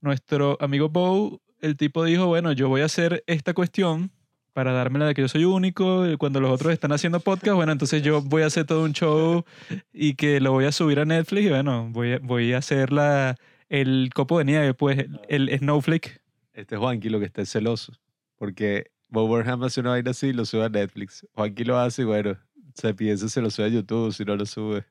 nuestro 0.00 0.56
amigo 0.58 0.88
Bo, 0.88 1.42
el 1.60 1.76
tipo 1.76 2.04
dijo, 2.04 2.24
bueno, 2.24 2.52
yo 2.52 2.70
voy 2.70 2.80
a 2.80 2.86
hacer 2.86 3.22
esta 3.26 3.52
cuestión 3.52 4.10
para 4.54 4.72
dármela 4.72 5.04
de 5.04 5.12
que 5.12 5.20
yo 5.20 5.28
soy 5.28 5.44
único, 5.44 6.10
y 6.10 6.16
cuando 6.16 6.40
los 6.40 6.50
otros 6.52 6.72
están 6.72 6.92
haciendo 6.92 7.20
podcast, 7.20 7.54
bueno, 7.56 7.70
entonces 7.70 8.02
yo 8.02 8.22
voy 8.22 8.44
a 8.44 8.46
hacer 8.46 8.64
todo 8.64 8.82
un 8.82 8.94
show 8.94 9.44
y 9.92 10.14
que 10.14 10.40
lo 10.40 10.52
voy 10.52 10.64
a 10.64 10.72
subir 10.72 11.00
a 11.00 11.04
Netflix 11.04 11.44
y 11.44 11.50
bueno, 11.50 11.90
voy 11.90 12.12
a, 12.12 12.18
voy 12.18 12.54
a 12.54 12.58
hacer 12.58 12.90
la, 12.90 13.36
el 13.68 14.08
copo 14.14 14.38
de 14.38 14.46
nieve, 14.46 14.72
pues, 14.72 15.04
el, 15.28 15.50
el 15.50 15.58
snowflake. 15.58 16.18
Este 16.54 16.76
es 16.76 16.78
Juanqui 16.78 17.10
lo 17.10 17.18
que 17.18 17.26
está 17.26 17.44
celoso, 17.44 17.92
porque 18.36 18.90
Bob 19.10 19.28
Burnham 19.28 19.62
hace 19.64 19.80
una 19.80 19.90
vaina 19.90 20.12
así 20.12 20.28
y 20.28 20.32
lo 20.32 20.46
sube 20.46 20.64
a 20.64 20.70
Netflix. 20.70 21.26
Juanqui 21.34 21.62
lo 21.64 21.76
hace 21.76 22.00
y 22.00 22.04
bueno, 22.06 22.38
se 22.72 22.94
piensa 22.94 23.28
se 23.28 23.42
lo 23.42 23.50
sube 23.50 23.66
a 23.66 23.68
YouTube 23.68 24.14
si 24.14 24.24
no 24.24 24.34
lo 24.34 24.46
sube. 24.46 24.86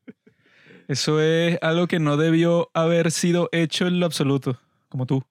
Eso 0.88 1.22
es 1.22 1.58
algo 1.62 1.88
que 1.88 2.00
no 2.00 2.18
debió 2.18 2.70
haber 2.74 3.12
sido 3.12 3.50
hecho 3.52 3.88
en 3.88 4.00
lo 4.00 4.06
absoluto, 4.06 4.60
como 4.90 5.06
tú. 5.06 5.24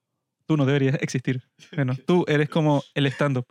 Tú 0.46 0.56
no 0.56 0.66
deberías 0.66 0.96
existir. 1.00 1.42
Bueno, 1.74 1.94
tú 2.06 2.24
eres 2.28 2.48
como 2.48 2.82
el 2.94 3.06
stand-up. 3.06 3.46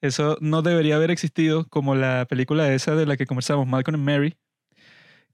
Eso 0.00 0.36
no 0.40 0.62
debería 0.62 0.96
haber 0.96 1.10
existido 1.10 1.66
como 1.68 1.94
la 1.94 2.26
película 2.28 2.72
esa 2.72 2.94
de 2.94 3.06
la 3.06 3.16
que 3.16 3.26
conversamos, 3.26 3.66
Malcolm 3.66 3.94
and 3.94 4.04
Mary, 4.04 4.36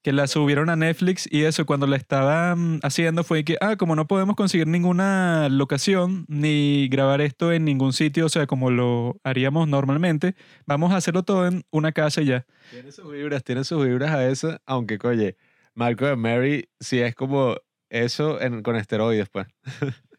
que 0.02 0.12
la 0.12 0.26
subieron 0.26 0.70
a 0.70 0.76
Netflix 0.76 1.28
y 1.30 1.44
eso 1.44 1.66
cuando 1.66 1.86
la 1.86 1.96
estaban 1.96 2.80
haciendo 2.82 3.22
fue 3.22 3.44
que, 3.44 3.56
ah, 3.60 3.76
como 3.76 3.96
no 3.96 4.06
podemos 4.06 4.36
conseguir 4.36 4.66
ninguna 4.66 5.48
locación 5.50 6.24
ni 6.28 6.88
grabar 6.88 7.20
esto 7.20 7.52
en 7.52 7.64
ningún 7.64 7.92
sitio, 7.92 8.26
o 8.26 8.28
sea, 8.28 8.46
como 8.46 8.70
lo 8.70 9.20
haríamos 9.24 9.68
normalmente, 9.68 10.34
vamos 10.66 10.92
a 10.92 10.96
hacerlo 10.96 11.22
todo 11.22 11.46
en 11.46 11.64
una 11.70 11.92
casa 11.92 12.22
y 12.22 12.26
ya. 12.26 12.46
Tiene 12.70 12.92
sus 12.92 13.10
vibras, 13.10 13.44
tiene 13.44 13.64
sus 13.64 13.84
vibras 13.84 14.12
a 14.12 14.26
eso, 14.26 14.58
aunque, 14.64 14.98
oye, 15.02 15.36
Malcolm 15.74 16.12
and 16.12 16.22
Mary 16.22 16.68
sí 16.80 17.00
es 17.00 17.14
como 17.14 17.56
eso 17.90 18.40
en, 18.40 18.62
con 18.62 18.76
esteroides, 18.76 19.28
pues. 19.28 19.46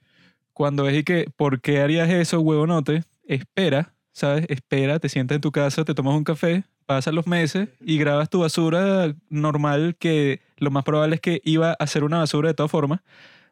Cuando 0.53 0.87
es 0.87 0.97
y 0.97 1.03
que, 1.03 1.25
¿por 1.35 1.61
qué 1.61 1.81
harías 1.81 2.09
eso, 2.09 2.39
huevonote? 2.41 3.03
Espera, 3.23 3.95
¿sabes? 4.11 4.45
Espera, 4.49 4.99
te 4.99 5.09
sientas 5.09 5.35
en 5.35 5.41
tu 5.41 5.51
casa, 5.51 5.85
te 5.85 5.95
tomas 5.95 6.15
un 6.15 6.23
café, 6.23 6.65
pasan 6.91 7.15
los 7.15 7.25
meses 7.25 7.69
y 7.79 7.97
grabas 7.97 8.29
tu 8.29 8.41
basura 8.41 9.15
normal, 9.29 9.95
que 9.97 10.41
lo 10.57 10.71
más 10.71 10.83
probable 10.83 11.15
es 11.15 11.21
que 11.21 11.41
iba 11.45 11.71
a 11.71 11.87
ser 11.87 12.03
una 12.03 12.17
basura 12.17 12.49
de 12.49 12.53
todas 12.53 12.69
formas, 12.69 12.99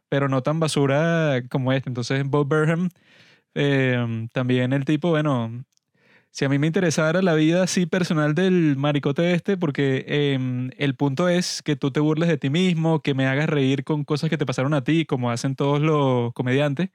pero 0.10 0.28
no 0.28 0.44
tan 0.44 0.60
basura 0.60 1.42
como 1.50 1.72
esta. 1.72 1.90
Entonces, 1.90 2.22
Bob 2.26 2.50
Burnham, 2.50 2.90
eh, 3.56 4.28
también 4.34 4.74
el 4.74 4.84
tipo, 4.84 5.12
bueno, 5.12 5.64
si 6.32 6.44
a 6.44 6.50
mí 6.50 6.60
me 6.60 6.68
interesara 6.68 7.22
la 7.22 7.34
vida 7.34 7.64
así 7.64 7.86
personal 7.86 8.36
del 8.36 8.76
maricote 8.76 9.34
este, 9.34 9.56
porque 9.56 10.04
eh, 10.06 10.70
el 10.78 10.96
punto 10.96 11.30
es 11.30 11.62
que 11.64 11.78
tú 11.78 11.92
te 11.92 12.02
burles 12.02 12.28
de 12.28 12.38
ti 12.38 12.50
mismo, 12.50 13.02
que 13.02 13.14
me 13.14 13.26
hagas 13.26 13.48
reír 13.48 13.86
con 13.86 14.04
cosas 14.04 14.30
que 14.30 14.38
te 14.38 14.46
pasaron 14.46 14.74
a 14.74 14.84
ti, 14.84 15.06
como 15.06 15.32
hacen 15.32 15.56
todos 15.56 15.80
los 15.80 16.34
comediantes. 16.34 16.90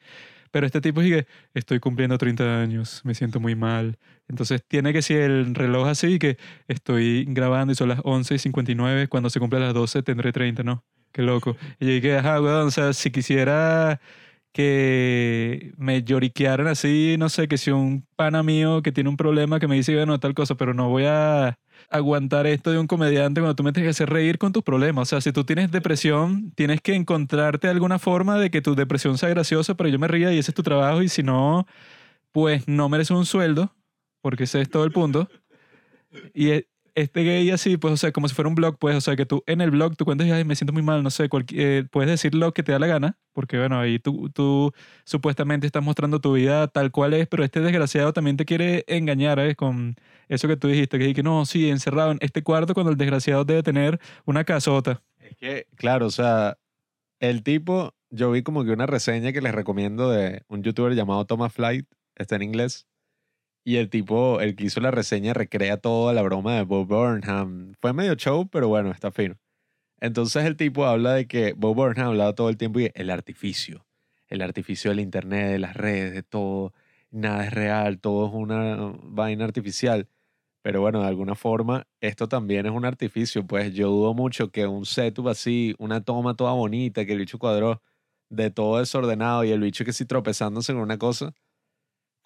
Pero 0.54 0.66
este 0.66 0.80
tipo 0.80 1.02
sigue, 1.02 1.26
estoy 1.52 1.80
cumpliendo 1.80 2.16
30 2.16 2.61
años, 2.61 3.00
me 3.04 3.16
siento 3.16 3.40
muy 3.40 3.56
mal. 3.56 3.99
Entonces 4.28 4.62
tiene 4.64 4.92
que 4.92 5.02
ser 5.02 5.23
el 5.23 5.52
reloj 5.52 5.88
así, 5.88 6.20
que 6.20 6.38
estoy 6.68 7.25
grabando 7.26 7.73
y 7.73 7.75
son 7.75 7.88
las 7.88 8.00
11 8.04 8.37
y 8.37 8.38
59, 8.38 9.08
cuando 9.08 9.30
se 9.30 9.40
cumple 9.40 9.58
las 9.58 9.75
12 9.75 10.04
tendré 10.04 10.30
30, 10.30 10.62
¿no? 10.62 10.84
Qué 11.11 11.23
loco. 11.23 11.56
Y 11.80 11.87
yo 11.87 11.92
dije, 11.94 12.18
ajá, 12.18 12.40
weón, 12.40 12.68
o 12.68 12.70
sea, 12.70 12.92
si 12.92 13.11
quisiera 13.11 14.00
que 14.52 15.73
me 15.76 16.04
lloriquearan 16.04 16.68
así, 16.68 17.16
no 17.18 17.30
sé, 17.30 17.49
que 17.49 17.58
si 17.58 17.73
un 17.73 18.06
pana 18.14 18.44
mío 18.44 18.80
que 18.82 18.92
tiene 18.92 19.11
un 19.11 19.16
problema 19.16 19.58
que 19.58 19.66
me 19.66 19.75
dice, 19.75 19.96
bueno, 19.96 20.20
tal 20.20 20.34
cosa, 20.34 20.54
pero 20.54 20.73
no 20.73 20.88
voy 20.88 21.06
a 21.08 21.58
aguantar 21.91 22.47
esto 22.47 22.71
de 22.71 22.79
un 22.79 22.87
comediante 22.87 23.41
cuando 23.41 23.55
tú 23.57 23.62
me 23.62 23.73
tienes 23.73 23.87
que 23.88 23.91
hacer 23.91 24.11
reír 24.11 24.38
con 24.38 24.53
tus 24.53 24.62
problemas. 24.62 25.03
O 25.03 25.07
sea, 25.11 25.21
si 25.21 25.33
tú 25.33 25.45
tienes 25.45 25.71
depresión, 25.71 26.53
tienes 26.53 26.81
que 26.81 26.95
encontrarte 26.95 27.69
alguna 27.69 27.99
forma 27.99 28.38
de 28.38 28.50
que 28.50 28.62
tu 28.62 28.75
depresión 28.75 29.19
sea 29.19 29.29
graciosa, 29.29 29.75
pero 29.75 29.88
yo 29.88 29.99
me 29.99 30.09
ría 30.09 30.33
y 30.33 30.38
ese 30.38 30.50
es 30.50 30.55
tu 30.55 30.62
trabajo 30.62 31.03
y 31.03 31.09
si 31.09 31.23
no, 31.23 31.67
pues 32.33 32.69
no 32.69 32.88
mereces 32.88 33.17
un 33.17 33.26
sueldo, 33.26 33.75
porque 34.23 34.45
ese 34.45 34.61
es 34.61 34.71
todo 34.71 34.85
el 34.85 34.93
punto. 34.93 35.29
Y 36.35 36.50
e- 36.50 36.69
este 36.95 37.25
gay 37.25 37.51
así, 37.51 37.77
pues, 37.77 37.95
o 37.95 37.97
sea, 37.97 38.13
como 38.13 38.29
si 38.29 38.35
fuera 38.35 38.49
un 38.49 38.55
blog, 38.55 38.79
pues, 38.79 38.97
o 38.97 39.01
sea, 39.01 39.17
que 39.17 39.27
tú 39.27 39.43
en 39.47 39.61
el 39.61 39.71
blog 39.71 39.97
tú 39.97 40.05
cuentas, 40.05 40.31
ay, 40.31 40.45
me 40.45 40.55
siento 40.55 40.73
muy 40.73 40.83
mal, 40.83 41.03
no 41.03 41.11
sé, 41.11 41.29
eh, 41.53 41.85
puedes 41.91 42.11
decir 42.11 42.35
lo 42.35 42.53
que 42.55 42.63
te 42.63 42.73
da 42.73 42.79
la 42.79 42.87
gana, 42.87 43.19
porque 43.33 43.59
bueno, 43.59 43.81
ahí 43.81 43.99
tú, 43.99 44.31
tú 44.31 44.73
supuestamente 45.05 45.67
estás 45.67 45.83
mostrando 45.83 46.21
tu 46.21 46.35
vida 46.35 46.69
tal 46.69 46.93
cual 46.93 47.15
es, 47.15 47.27
pero 47.27 47.45
este 47.45 47.61
desgraciado 47.61 48.13
también 48.13 48.37
te 48.37 48.45
quiere 48.45 48.85
engañar, 48.87 49.39
¿eh? 49.41 49.57
Con 49.57 49.97
eso 50.29 50.47
que 50.47 50.57
tú 50.57 50.69
dijiste, 50.69 50.99
que, 50.99 51.13
que 51.15 51.23
no, 51.23 51.45
sí, 51.47 51.69
encerrado 51.69 52.13
en 52.13 52.19
este 52.21 52.43
cuarto 52.43 52.75
cuando 52.75 52.93
el 52.93 52.99
desgraciado 52.99 53.45
debe 53.45 53.63
tener 53.63 54.01
una 54.25 54.45
casota. 54.45 55.03
Es 55.19 55.37
que, 55.37 55.67
claro, 55.77 56.07
o 56.07 56.11
sea, 56.11 56.59
el 57.19 57.43
tipo, 57.43 57.95
yo 58.11 58.31
vi 58.31 58.43
como 58.43 58.65
que 58.65 58.71
una 58.71 58.87
reseña 58.87 59.33
que 59.33 59.41
les 59.41 59.55
recomiendo 59.55 60.11
de 60.11 60.43
un 60.49 60.63
youtuber 60.63 60.95
llamado 60.95 61.25
Thomas 61.27 61.53
Flight, 61.53 61.87
está 62.15 62.37
en 62.37 62.43
inglés, 62.43 62.87
Y 63.66 63.76
el 63.76 63.88
tipo, 63.88 64.40
el 64.42 64.56
que 64.56 64.64
hizo 64.64 64.80
la 64.80 64.90
reseña, 64.90 65.33
recrea 65.33 65.78
toda 65.78 66.12
la 66.12 66.21
broma 66.21 66.54
de 66.56 66.62
Bob 66.64 66.87
Burnham. 66.87 67.73
Fue 67.80 67.94
medio 67.94 68.14
show, 68.14 68.47
pero 68.49 68.68
bueno, 68.68 68.90
está 68.90 69.11
fino. 69.11 69.37
Entonces 70.00 70.44
el 70.44 70.56
tipo 70.56 70.85
habla 70.85 71.14
de 71.14 71.26
que 71.26 71.54
Bob 71.54 71.75
Burnham 71.76 72.06
ha 72.06 72.11
hablado 72.11 72.35
todo 72.35 72.50
el 72.50 72.59
tiempo 72.59 72.80
y 72.80 72.90
el 72.94 73.09
artificio. 73.09 73.87
El 74.28 74.42
artificio 74.42 74.90
del 74.90 75.00
internet, 75.00 75.50
de 75.52 75.59
las 75.59 75.75
redes, 75.76 76.12
de 76.12 76.23
todo. 76.23 76.75
Nada 77.11 77.47
es 77.47 77.54
real, 77.54 78.00
todo 78.00 78.26
es 78.26 78.35
una 78.35 78.92
vaina 79.02 79.44
artificial. 79.47 80.09
Pero 80.62 80.83
bueno, 80.83 81.00
de 81.00 81.09
alguna 81.09 81.35
forma, 81.35 81.87
esto 82.00 82.28
también 82.28 82.66
es 82.66 82.73
un 82.73 82.85
artificio. 82.85 83.47
Pues 83.47 83.73
yo 83.75 83.88
dudo 83.88 84.12
mucho 84.14 84.50
que 84.50 84.66
un 84.66 84.85
setup 84.85 85.28
así, 85.28 85.75
una 85.78 86.02
toma 86.02 86.35
toda 86.35 86.52
bonita, 86.52 87.06
que 87.06 87.12
el 87.12 87.18
bicho 87.21 87.38
cuadró 87.38 87.83
de 88.28 88.50
todo 88.50 88.78
desordenado 88.78 89.44
y 89.44 89.52
el 89.52 89.61
bicho 89.61 89.85
que 89.87 89.92
sí 89.94 90.04
tropezándose 90.04 90.73
en 90.73 90.78
una 90.78 90.99
cosa 90.99 91.35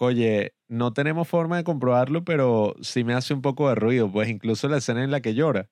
Oye, 0.00 0.54
no 0.68 0.92
tenemos 0.92 1.26
forma 1.26 1.56
de 1.56 1.64
comprobarlo, 1.64 2.24
pero 2.24 2.76
sí 2.80 3.02
me 3.02 3.14
hace 3.14 3.34
un 3.34 3.42
poco 3.42 3.68
de 3.68 3.74
ruido, 3.74 4.10
pues 4.10 4.28
incluso 4.28 4.68
la 4.68 4.78
escena 4.78 5.02
en 5.02 5.10
la 5.10 5.20
que 5.20 5.34
llora. 5.34 5.68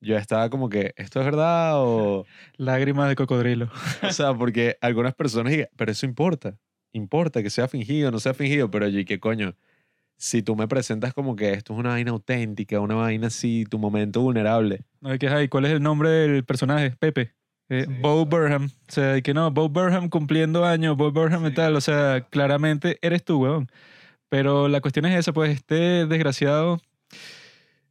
Yo 0.00 0.16
estaba 0.16 0.50
como 0.50 0.70
que, 0.70 0.94
¿esto 0.96 1.20
es 1.20 1.26
verdad 1.26 1.72
o...? 1.76 2.26
Lágrimas 2.56 3.08
de 3.08 3.16
cocodrilo. 3.16 3.70
O 4.02 4.12
sea, 4.12 4.34
porque 4.34 4.78
algunas 4.80 5.14
personas 5.14 5.52
digan, 5.52 5.68
pero 5.76 5.92
eso 5.92 6.06
importa. 6.06 6.58
Importa 6.92 7.42
que 7.42 7.50
sea 7.50 7.68
fingido, 7.68 8.10
no 8.10 8.18
sea 8.18 8.34
fingido, 8.34 8.70
pero 8.70 8.88
yo, 8.88 9.04
¿qué 9.04 9.20
coño? 9.20 9.54
Si 10.18 10.42
tú 10.42 10.56
me 10.56 10.68
presentas 10.68 11.14
como 11.14 11.36
que 11.36 11.52
esto 11.52 11.74
es 11.74 11.80
una 11.80 11.90
vaina 11.90 12.12
auténtica, 12.12 12.80
una 12.80 12.94
vaina 12.96 13.28
así, 13.28 13.66
tu 13.70 13.78
momento 13.78 14.22
vulnerable. 14.22 14.84
No, 15.00 15.18
¿qué 15.18 15.28
hay? 15.28 15.48
¿Cuál 15.48 15.66
es 15.66 15.72
el 15.72 15.82
nombre 15.82 16.10
del 16.10 16.44
personaje? 16.44 16.92
Pepe. 16.92 17.34
Eh, 17.70 17.86
Bo 18.02 18.26
Burnham. 18.26 18.66
O 18.66 18.92
sea, 18.92 19.20
que 19.22 19.32
no, 19.32 19.50
Bo 19.50 19.68
Burnham 19.68 20.08
cumpliendo 20.08 20.64
años, 20.66 20.96
Bo 20.96 21.12
Burnham 21.12 21.46
y 21.46 21.54
tal. 21.54 21.76
O 21.76 21.80
sea, 21.80 22.26
claramente 22.28 22.98
eres 23.00 23.24
tú, 23.24 23.38
weón. 23.42 23.68
Pero 24.28 24.68
la 24.68 24.80
cuestión 24.80 25.06
es 25.06 25.18
esa, 25.18 25.32
pues 25.32 25.50
este 25.50 26.06
desgraciado. 26.06 26.80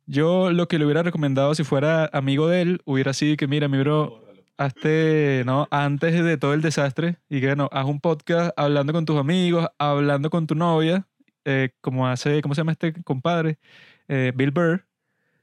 Yo 0.06 0.52
lo 0.52 0.68
que 0.68 0.80
le 0.80 0.86
hubiera 0.86 1.04
recomendado 1.04 1.56
si 1.56 1.64
fuera 1.64 2.10
amigo 2.14 2.48
de 2.48 2.62
él, 2.62 2.82
hubiera 2.86 3.14
sido 3.14 3.38
que, 3.38 3.48
mira, 3.48 3.68
mi 3.68 3.78
bro, 3.80 4.24
hazte, 4.58 5.44
¿no? 5.46 5.68
Antes 5.72 6.24
de 6.24 6.38
todo 6.38 6.54
el 6.54 6.62
desastre, 6.62 7.18
y 7.30 7.42
que, 7.42 7.56
no, 7.56 7.70
haz 7.72 7.86
un 7.86 8.00
podcast 8.02 8.52
hablando 8.58 8.92
con 8.94 9.06
tus 9.06 9.18
amigos, 9.18 9.68
hablando 9.78 10.30
con 10.30 10.48
tu 10.48 10.56
novia, 10.56 11.08
eh, 11.46 11.72
como 11.82 12.08
hace, 12.08 12.42
¿cómo 12.42 12.56
se 12.56 12.62
llama 12.62 12.74
este 12.74 12.94
compadre? 13.04 13.60
Eh, 14.08 14.34
Bill 14.36 14.52
Burr. 14.52 14.89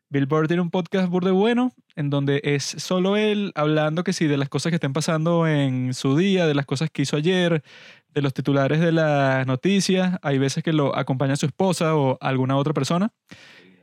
Bill 0.08 0.26
Burr 0.26 0.46
tiene 0.46 0.62
un 0.62 0.70
podcast 0.70 1.08
burde 1.08 1.32
bueno 1.32 1.72
en 1.96 2.10
donde 2.10 2.40
es 2.44 2.64
solo 2.64 3.16
él 3.16 3.52
hablando 3.54 4.04
que 4.04 4.12
sí 4.12 4.26
de 4.26 4.36
las 4.36 4.48
cosas 4.48 4.70
que 4.70 4.76
estén 4.76 4.92
pasando 4.92 5.46
en 5.46 5.94
su 5.94 6.16
día, 6.16 6.46
de 6.46 6.54
las 6.54 6.66
cosas 6.66 6.90
que 6.90 7.02
hizo 7.02 7.16
ayer, 7.16 7.62
de 8.14 8.22
los 8.22 8.32
titulares 8.32 8.80
de 8.80 8.92
las 8.92 9.46
noticias. 9.46 10.18
Hay 10.22 10.38
veces 10.38 10.62
que 10.62 10.72
lo 10.72 10.96
acompaña 10.96 11.36
su 11.36 11.46
esposa 11.46 11.96
o 11.96 12.18
alguna 12.20 12.56
otra 12.56 12.72
persona. 12.72 13.12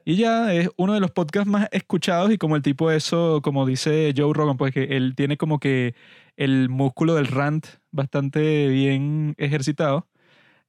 Y 0.06 0.16
ya 0.16 0.54
es 0.54 0.70
uno 0.78 0.94
de 0.94 1.00
los 1.00 1.12
podcasts 1.12 1.50
más 1.50 1.68
escuchados 1.72 2.32
y 2.32 2.38
como 2.38 2.56
el 2.56 2.62
tipo 2.62 2.92
eso, 2.92 3.42
como 3.42 3.66
dice 3.66 4.14
Joe 4.16 4.34
Rogan, 4.34 4.58
pues 4.58 4.74
que 4.74 4.84
él 4.98 5.16
tiene 5.16 5.38
como 5.38 5.60
que 5.60 5.96
el 6.36 6.70
músculo 6.70 7.16
del 7.16 7.28
rant 7.28 7.68
bastante 7.92 8.68
bien 8.68 9.36
ejercitado. 9.38 10.08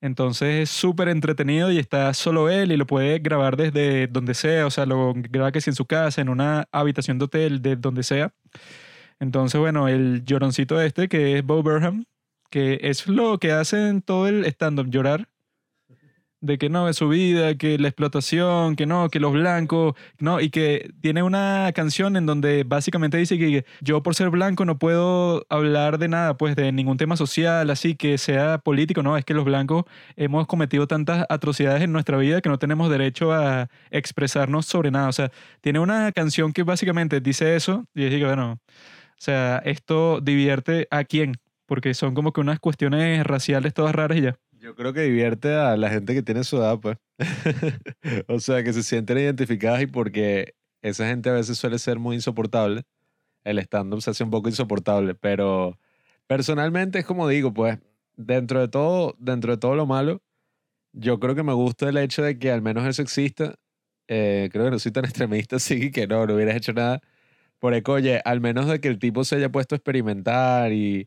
Entonces 0.04 0.64
es 0.64 0.70
súper 0.70 1.08
entretenido 1.08 1.72
y 1.72 1.78
está 1.78 2.12
solo 2.12 2.50
él 2.50 2.72
y 2.72 2.76
lo 2.76 2.86
puede 2.86 3.20
grabar 3.20 3.56
desde 3.56 4.06
donde 4.06 4.34
sea, 4.34 4.66
o 4.66 4.70
sea, 4.70 4.84
lo 4.84 5.14
graba 5.16 5.50
que 5.50 5.62
si 5.62 5.70
en 5.70 5.76
su 5.76 5.86
casa, 5.86 6.20
en 6.20 6.28
una 6.28 6.68
habitación 6.72 7.18
de 7.18 7.24
hotel, 7.24 7.62
de 7.62 7.76
donde 7.76 8.02
sea. 8.02 8.30
Entonces, 9.18 9.58
bueno, 9.58 9.88
el 9.88 10.22
lloroncito 10.26 10.78
este, 10.78 11.08
que 11.08 11.38
es 11.38 11.44
Bo 11.46 11.62
Burnham, 11.62 12.04
que 12.50 12.80
es 12.82 13.08
lo 13.08 13.38
que 13.38 13.52
hace 13.52 13.88
en 13.88 14.02
todo 14.02 14.28
el 14.28 14.44
stand-up, 14.44 14.90
llorar 14.90 15.26
de 16.44 16.58
que 16.58 16.68
no, 16.68 16.88
es 16.88 16.96
su 16.96 17.08
vida, 17.08 17.54
que 17.56 17.78
la 17.78 17.88
explotación, 17.88 18.76
que 18.76 18.84
no, 18.84 19.08
que 19.08 19.18
los 19.18 19.32
blancos, 19.32 19.94
no, 20.18 20.40
y 20.40 20.50
que 20.50 20.90
tiene 21.00 21.22
una 21.22 21.72
canción 21.74 22.16
en 22.16 22.26
donde 22.26 22.64
básicamente 22.64 23.16
dice 23.16 23.38
que 23.38 23.64
yo 23.80 24.02
por 24.02 24.14
ser 24.14 24.28
blanco 24.28 24.66
no 24.66 24.78
puedo 24.78 25.46
hablar 25.48 25.98
de 25.98 26.08
nada, 26.08 26.36
pues 26.36 26.54
de 26.54 26.70
ningún 26.70 26.98
tema 26.98 27.16
social, 27.16 27.70
así 27.70 27.94
que 27.96 28.18
sea 28.18 28.58
político, 28.58 29.02
no, 29.02 29.16
es 29.16 29.24
que 29.24 29.32
los 29.32 29.44
blancos 29.46 29.84
hemos 30.16 30.46
cometido 30.46 30.86
tantas 30.86 31.24
atrocidades 31.30 31.82
en 31.82 31.92
nuestra 31.92 32.18
vida 32.18 32.42
que 32.42 32.50
no 32.50 32.58
tenemos 32.58 32.90
derecho 32.90 33.32
a 33.32 33.70
expresarnos 33.90 34.66
sobre 34.66 34.90
nada, 34.90 35.08
o 35.08 35.12
sea, 35.12 35.30
tiene 35.62 35.78
una 35.78 36.12
canción 36.12 36.52
que 36.52 36.62
básicamente 36.62 37.20
dice 37.20 37.56
eso 37.56 37.86
y 37.94 38.04
dice 38.04 38.18
que 38.18 38.26
bueno, 38.26 38.52
o 38.52 38.58
sea, 39.16 39.62
esto 39.64 40.20
divierte 40.20 40.88
a 40.90 41.04
quién, 41.04 41.36
porque 41.64 41.94
son 41.94 42.14
como 42.14 42.34
que 42.34 42.42
unas 42.42 42.60
cuestiones 42.60 43.24
raciales 43.24 43.72
todas 43.72 43.94
raras 43.94 44.18
y 44.18 44.22
ya. 44.22 44.36
Yo 44.64 44.74
creo 44.74 44.94
que 44.94 45.02
divierte 45.02 45.54
a 45.54 45.76
la 45.76 45.90
gente 45.90 46.14
que 46.14 46.22
tiene 46.22 46.42
su 46.42 46.56
edad, 46.56 46.80
pues. 46.80 46.96
o 48.28 48.40
sea, 48.40 48.64
que 48.64 48.72
se 48.72 48.82
sienten 48.82 49.18
identificadas 49.18 49.82
y 49.82 49.86
porque 49.86 50.54
esa 50.80 51.06
gente 51.06 51.28
a 51.28 51.34
veces 51.34 51.58
suele 51.58 51.78
ser 51.78 51.98
muy 51.98 52.16
insoportable. 52.16 52.84
El 53.44 53.58
stand-up 53.58 54.00
se 54.00 54.08
hace 54.08 54.24
un 54.24 54.30
poco 54.30 54.48
insoportable, 54.48 55.14
pero 55.16 55.78
personalmente 56.26 57.00
es 57.00 57.04
como 57.04 57.28
digo, 57.28 57.52
pues, 57.52 57.78
dentro 58.16 58.58
de 58.60 58.68
todo, 58.68 59.14
dentro 59.18 59.52
de 59.52 59.58
todo 59.58 59.74
lo 59.74 59.84
malo, 59.84 60.22
yo 60.94 61.20
creo 61.20 61.34
que 61.34 61.42
me 61.42 61.52
gusta 61.52 61.90
el 61.90 61.98
hecho 61.98 62.22
de 62.22 62.38
que 62.38 62.50
al 62.50 62.62
menos 62.62 62.86
eso 62.86 63.02
exista. 63.02 63.56
Eh, 64.08 64.48
creo 64.50 64.64
que 64.66 64.70
no 64.70 64.78
soy 64.78 64.92
tan 64.92 65.04
extremista, 65.04 65.58
sí, 65.58 65.90
que 65.90 66.06
no, 66.06 66.26
no 66.26 66.36
hubieras 66.36 66.56
hecho 66.56 66.72
nada. 66.72 67.02
Por 67.58 67.74
eco, 67.74 67.92
oye, 67.92 68.22
al 68.24 68.40
menos 68.40 68.66
de 68.68 68.80
que 68.80 68.88
el 68.88 68.98
tipo 68.98 69.24
se 69.24 69.36
haya 69.36 69.50
puesto 69.52 69.74
a 69.74 69.78
experimentar 69.78 70.72
y... 70.72 71.06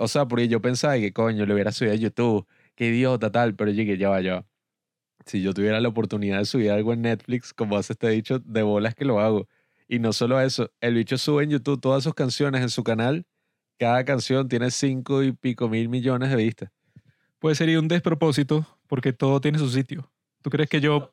O 0.00 0.08
sea, 0.08 0.26
porque 0.26 0.48
yo 0.48 0.62
pensaba 0.62 0.96
que, 0.98 1.12
coño, 1.12 1.44
le 1.44 1.52
hubiera 1.52 1.72
subido 1.72 1.92
a 1.94 1.96
YouTube 1.96 2.46
qué 2.80 2.86
idiota, 2.86 3.30
tal, 3.30 3.54
pero 3.54 3.70
llegué, 3.70 3.98
ya 3.98 4.08
va, 4.08 4.22
ya 4.22 4.46
Si 5.26 5.42
yo 5.42 5.52
tuviera 5.52 5.78
la 5.82 5.88
oportunidad 5.88 6.38
de 6.38 6.46
subir 6.46 6.70
algo 6.70 6.94
en 6.94 7.02
Netflix, 7.02 7.52
como 7.52 7.76
hace 7.76 7.92
este 7.92 8.08
dicho, 8.08 8.38
de 8.38 8.62
bolas 8.62 8.94
que 8.94 9.04
lo 9.04 9.20
hago. 9.20 9.46
Y 9.86 9.98
no 9.98 10.14
solo 10.14 10.40
eso, 10.40 10.70
el 10.80 10.94
bicho 10.94 11.18
sube 11.18 11.44
en 11.44 11.50
YouTube 11.50 11.78
todas 11.78 12.02
sus 12.02 12.14
canciones 12.14 12.62
en 12.62 12.70
su 12.70 12.82
canal. 12.82 13.26
Cada 13.78 14.02
canción 14.06 14.48
tiene 14.48 14.70
cinco 14.70 15.22
y 15.22 15.32
pico 15.32 15.68
mil 15.68 15.90
millones 15.90 16.30
de 16.30 16.36
vistas. 16.36 16.70
Pues 17.38 17.58
sería 17.58 17.78
un 17.78 17.86
despropósito 17.86 18.66
porque 18.86 19.12
todo 19.12 19.42
tiene 19.42 19.58
su 19.58 19.68
sitio. 19.68 20.10
¿Tú 20.40 20.48
crees 20.48 20.70
que 20.70 20.80
yo, 20.80 21.10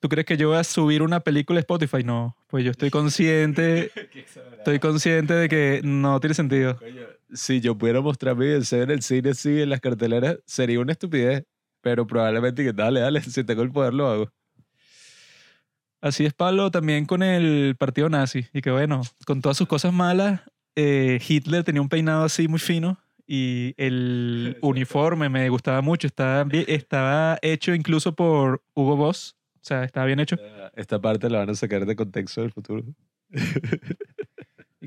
¿tú 0.00 0.08
crees 0.08 0.24
que 0.24 0.38
yo 0.38 0.48
voy 0.48 0.56
a 0.56 0.64
subir 0.64 1.02
una 1.02 1.20
película 1.20 1.58
a 1.58 1.60
Spotify? 1.60 2.02
No, 2.02 2.34
pues 2.46 2.64
yo 2.64 2.70
estoy 2.70 2.88
consciente, 2.88 3.92
estoy 4.56 4.78
consciente 4.78 5.34
de 5.34 5.50
que 5.50 5.82
no 5.84 6.18
tiene 6.18 6.32
sentido 6.32 6.78
si 7.32 7.60
yo 7.60 7.76
pudiera 7.76 8.00
mostrar 8.00 8.36
mi 8.36 8.46
deseo 8.46 8.82
en 8.82 8.90
el 8.90 9.02
cine, 9.02 9.34
sí, 9.34 9.60
en 9.62 9.70
las 9.70 9.80
carteleras, 9.80 10.38
sería 10.46 10.80
una 10.80 10.92
estupidez. 10.92 11.44
Pero 11.82 12.06
probablemente 12.06 12.62
que 12.62 12.72
dale, 12.72 13.00
dale, 13.00 13.20
si 13.22 13.42
tengo 13.44 13.62
el 13.62 13.70
poder 13.70 13.94
lo 13.94 14.08
hago. 14.08 14.32
Así 16.00 16.24
es 16.24 16.32
Pablo 16.32 16.70
también 16.70 17.04
con 17.04 17.22
el 17.22 17.76
partido 17.76 18.08
nazi. 18.08 18.46
Y 18.52 18.62
que 18.62 18.70
bueno, 18.70 19.02
con 19.26 19.40
todas 19.40 19.56
sus 19.56 19.68
cosas 19.68 19.92
malas, 19.92 20.40
eh, 20.76 21.20
Hitler 21.26 21.64
tenía 21.64 21.82
un 21.82 21.88
peinado 21.88 22.24
así 22.24 22.48
muy 22.48 22.58
fino 22.58 22.98
y 23.26 23.74
el 23.76 24.58
uniforme 24.62 25.28
me 25.28 25.48
gustaba 25.50 25.82
mucho. 25.82 26.06
Estaba, 26.06 26.46
estaba 26.66 27.38
hecho 27.42 27.74
incluso 27.74 28.14
por 28.14 28.62
Hugo 28.74 28.96
Boss. 28.96 29.36
O 29.56 29.60
sea, 29.62 29.84
estaba 29.84 30.06
bien 30.06 30.20
hecho. 30.20 30.36
Esta 30.74 31.00
parte 31.00 31.28
la 31.28 31.38
van 31.38 31.50
a 31.50 31.54
sacar 31.54 31.84
de 31.84 31.94
contexto 31.94 32.40
del 32.40 32.50
futuro. 32.50 32.82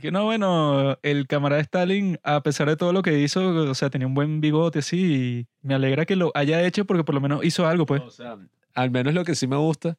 Que 0.04 0.12
no, 0.12 0.26
bueno, 0.26 1.00
el 1.02 1.28
camarada 1.28 1.62
Stalin, 1.62 2.20
a 2.24 2.44
pesar 2.44 2.68
de 2.68 2.76
todo 2.76 2.92
lo 2.92 3.04
que 3.04 3.22
hizo, 3.22 3.48
o 3.48 3.74
sea, 3.74 3.90
tenía 3.90 4.06
un 4.06 4.14
buen 4.14 4.42
bigote 4.42 4.80
así 4.80 4.98
y 4.98 5.48
me 5.62 5.76
alegra 5.76 6.06
que 6.06 6.18
lo 6.18 6.30
haya 6.36 6.62
hecho 6.62 6.84
porque 6.84 7.06
por 7.06 7.16
lo 7.16 7.22
menos 7.22 7.46
hizo 7.46 7.66
algo, 7.66 7.86
pues. 7.86 8.02
O 8.02 8.10
sea, 8.10 8.38
al 8.74 8.92
menos 8.92 9.14
lo 9.14 9.24
que 9.24 9.34
sí 9.34 9.48
me 9.48 9.56
gusta 9.56 9.98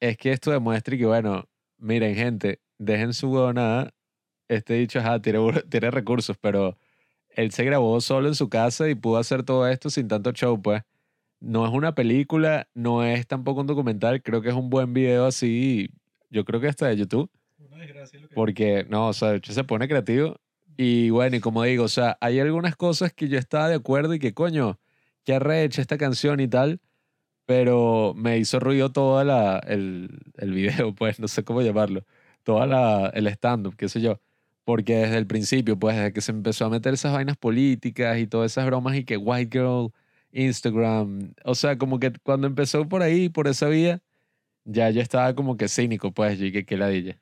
es 0.00 0.16
que 0.16 0.32
esto 0.32 0.52
demuestre 0.52 0.96
que, 0.96 1.04
bueno, 1.04 1.50
miren, 1.76 2.14
gente, 2.14 2.62
dejen 2.78 3.12
su 3.12 3.30
huevonada. 3.30 3.92
Este 4.48 4.72
dicho, 4.72 5.00
ajá, 5.00 5.20
tiene, 5.20 5.38
tiene 5.68 5.90
recursos, 5.90 6.38
pero 6.40 6.78
él 7.28 7.50
se 7.52 7.64
grabó 7.64 8.00
solo 8.00 8.28
en 8.28 8.34
su 8.34 8.48
casa 8.48 8.88
y 8.88 8.94
pudo 8.94 9.18
hacer 9.18 9.42
todo 9.42 9.68
esto 9.68 9.90
sin 9.90 10.08
tanto 10.08 10.32
show, 10.32 10.62
pues. 10.62 10.82
No 11.40 11.66
es 11.66 11.72
una 11.74 11.94
película, 11.94 12.68
no 12.72 13.04
es 13.04 13.26
tampoco 13.26 13.60
un 13.60 13.66
documental, 13.66 14.22
creo 14.22 14.40
que 14.40 14.48
es 14.48 14.54
un 14.54 14.70
buen 14.70 14.94
video 14.94 15.26
así, 15.26 15.90
yo 16.30 16.46
creo 16.46 16.58
que 16.58 16.68
hasta 16.68 16.86
de 16.86 16.96
YouTube 16.96 17.30
porque, 18.34 18.86
no, 18.88 19.08
o 19.08 19.12
sea, 19.12 19.38
se 19.42 19.64
pone 19.64 19.88
creativo. 19.88 20.36
Y 20.76 21.10
bueno, 21.10 21.36
y 21.36 21.40
como 21.40 21.62
digo, 21.64 21.84
o 21.84 21.88
sea, 21.88 22.16
hay 22.20 22.40
algunas 22.40 22.76
cosas 22.76 23.12
que 23.12 23.28
yo 23.28 23.38
estaba 23.38 23.68
de 23.68 23.74
acuerdo 23.76 24.14
y 24.14 24.18
que, 24.18 24.34
coño, 24.34 24.78
que 25.24 25.34
arrecha 25.34 25.82
esta 25.82 25.98
canción 25.98 26.40
y 26.40 26.48
tal, 26.48 26.80
pero 27.46 28.14
me 28.16 28.38
hizo 28.38 28.60
ruido 28.60 28.92
todo 28.92 29.22
la, 29.24 29.58
el, 29.66 30.10
el 30.38 30.52
video, 30.52 30.94
pues, 30.94 31.20
no 31.20 31.28
sé 31.28 31.44
cómo 31.44 31.62
llamarlo, 31.62 32.04
toda 32.42 32.66
la, 32.66 33.08
el 33.14 33.26
stand-up, 33.28 33.76
qué 33.76 33.88
sé 33.88 34.00
yo. 34.00 34.20
Porque 34.64 34.96
desde 34.96 35.18
el 35.18 35.26
principio, 35.26 35.78
pues, 35.78 35.96
desde 35.96 36.12
que 36.12 36.20
se 36.20 36.32
empezó 36.32 36.66
a 36.66 36.70
meter 36.70 36.94
esas 36.94 37.12
vainas 37.12 37.36
políticas 37.36 38.18
y 38.18 38.26
todas 38.26 38.52
esas 38.52 38.66
bromas 38.66 38.96
y 38.96 39.04
que 39.04 39.16
White 39.16 39.58
Girl, 39.58 39.92
Instagram, 40.32 41.34
o 41.44 41.54
sea, 41.54 41.78
como 41.78 41.98
que 41.98 42.12
cuando 42.22 42.46
empezó 42.46 42.88
por 42.88 43.02
ahí, 43.02 43.28
por 43.28 43.48
esa 43.48 43.68
vía, 43.68 44.02
ya 44.64 44.90
yo 44.90 45.00
estaba 45.02 45.34
como 45.34 45.56
que 45.56 45.68
cínico, 45.68 46.12
pues, 46.12 46.40
y 46.40 46.52
que, 46.52 46.64
que 46.64 46.76
la 46.76 46.88
dije. 46.88 47.18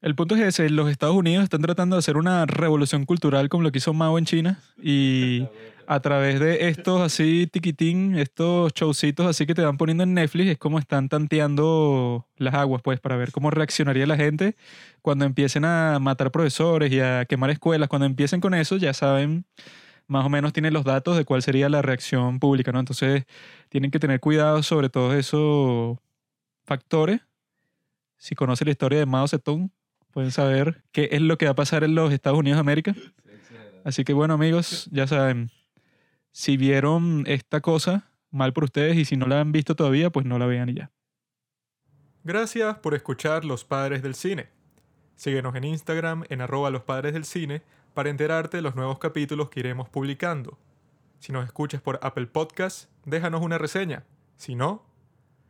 El 0.00 0.14
punto 0.14 0.36
es 0.36 0.42
ese, 0.42 0.70
los 0.70 0.88
Estados 0.90 1.16
Unidos 1.16 1.42
están 1.42 1.60
tratando 1.60 1.96
de 1.96 1.98
hacer 1.98 2.16
una 2.16 2.46
revolución 2.46 3.04
cultural 3.04 3.48
como 3.48 3.64
lo 3.64 3.72
que 3.72 3.78
hizo 3.78 3.92
Mao 3.92 4.16
en 4.16 4.26
China 4.26 4.60
y 4.80 5.46
a 5.88 6.00
través 6.00 6.38
de 6.38 6.68
estos 6.68 7.00
así 7.00 7.48
tiquitín, 7.50 8.16
estos 8.16 8.72
showcitos 8.74 9.26
así 9.26 9.44
que 9.44 9.54
te 9.54 9.62
van 9.62 9.76
poniendo 9.76 10.04
en 10.04 10.14
Netflix, 10.14 10.50
es 10.50 10.58
como 10.58 10.78
están 10.78 11.08
tanteando 11.08 12.26
las 12.36 12.54
aguas 12.54 12.80
pues 12.82 13.00
para 13.00 13.16
ver 13.16 13.32
cómo 13.32 13.50
reaccionaría 13.50 14.06
la 14.06 14.16
gente 14.16 14.54
cuando 15.02 15.24
empiecen 15.24 15.64
a 15.64 15.98
matar 15.98 16.30
profesores 16.30 16.92
y 16.92 17.00
a 17.00 17.24
quemar 17.24 17.50
escuelas, 17.50 17.88
cuando 17.88 18.06
empiecen 18.06 18.40
con 18.40 18.54
eso 18.54 18.76
ya 18.76 18.94
saben 18.94 19.46
más 20.06 20.24
o 20.24 20.28
menos 20.28 20.52
tienen 20.52 20.74
los 20.74 20.84
datos 20.84 21.16
de 21.16 21.24
cuál 21.24 21.42
sería 21.42 21.68
la 21.68 21.82
reacción 21.82 22.38
pública, 22.38 22.72
¿no? 22.72 22.78
Entonces 22.80 23.24
tienen 23.68 23.90
que 23.90 23.98
tener 23.98 24.20
cuidado 24.20 24.62
sobre 24.62 24.88
todos 24.88 25.14
esos 25.14 25.98
factores. 26.64 27.20
Si 28.16 28.34
conocen 28.34 28.66
la 28.66 28.72
historia 28.72 28.98
de 28.98 29.06
Mao 29.06 29.28
Zedong, 29.28 29.70
pueden 30.12 30.30
saber 30.30 30.82
qué 30.92 31.08
es 31.12 31.20
lo 31.20 31.38
que 31.38 31.46
va 31.46 31.52
a 31.52 31.56
pasar 31.56 31.84
en 31.84 31.94
los 31.94 32.12
Estados 32.12 32.38
Unidos 32.38 32.56
de 32.56 32.60
América. 32.60 32.94
Así 33.84 34.04
que 34.04 34.12
bueno 34.12 34.34
amigos, 34.34 34.88
ya 34.92 35.06
saben, 35.06 35.50
si 36.32 36.56
vieron 36.56 37.24
esta 37.26 37.60
cosa, 37.60 38.10
mal 38.30 38.52
por 38.52 38.64
ustedes 38.64 38.96
y 38.96 39.04
si 39.04 39.16
no 39.16 39.26
la 39.26 39.40
han 39.40 39.52
visto 39.52 39.74
todavía, 39.74 40.10
pues 40.10 40.26
no 40.26 40.38
la 40.38 40.46
vean 40.46 40.68
y 40.68 40.74
ya. 40.74 40.90
Gracias 42.24 42.78
por 42.78 42.94
escuchar 42.94 43.44
Los 43.44 43.64
Padres 43.64 44.02
del 44.02 44.14
Cine. 44.14 44.48
Síguenos 45.18 45.56
en 45.56 45.64
Instagram 45.64 46.24
en 46.28 46.40
arroba 46.40 46.70
los 46.70 46.82
padres 46.82 47.12
del 47.12 47.24
cine 47.24 47.62
para 47.92 48.08
enterarte 48.08 48.58
de 48.58 48.62
los 48.62 48.76
nuevos 48.76 49.00
capítulos 49.00 49.48
que 49.48 49.58
iremos 49.58 49.88
publicando. 49.88 50.58
Si 51.18 51.32
nos 51.32 51.44
escuchas 51.44 51.80
por 51.80 51.98
Apple 52.02 52.28
Podcast, 52.28 52.88
déjanos 53.04 53.42
una 53.42 53.58
reseña. 53.58 54.04
Si 54.36 54.54
no, 54.54 54.84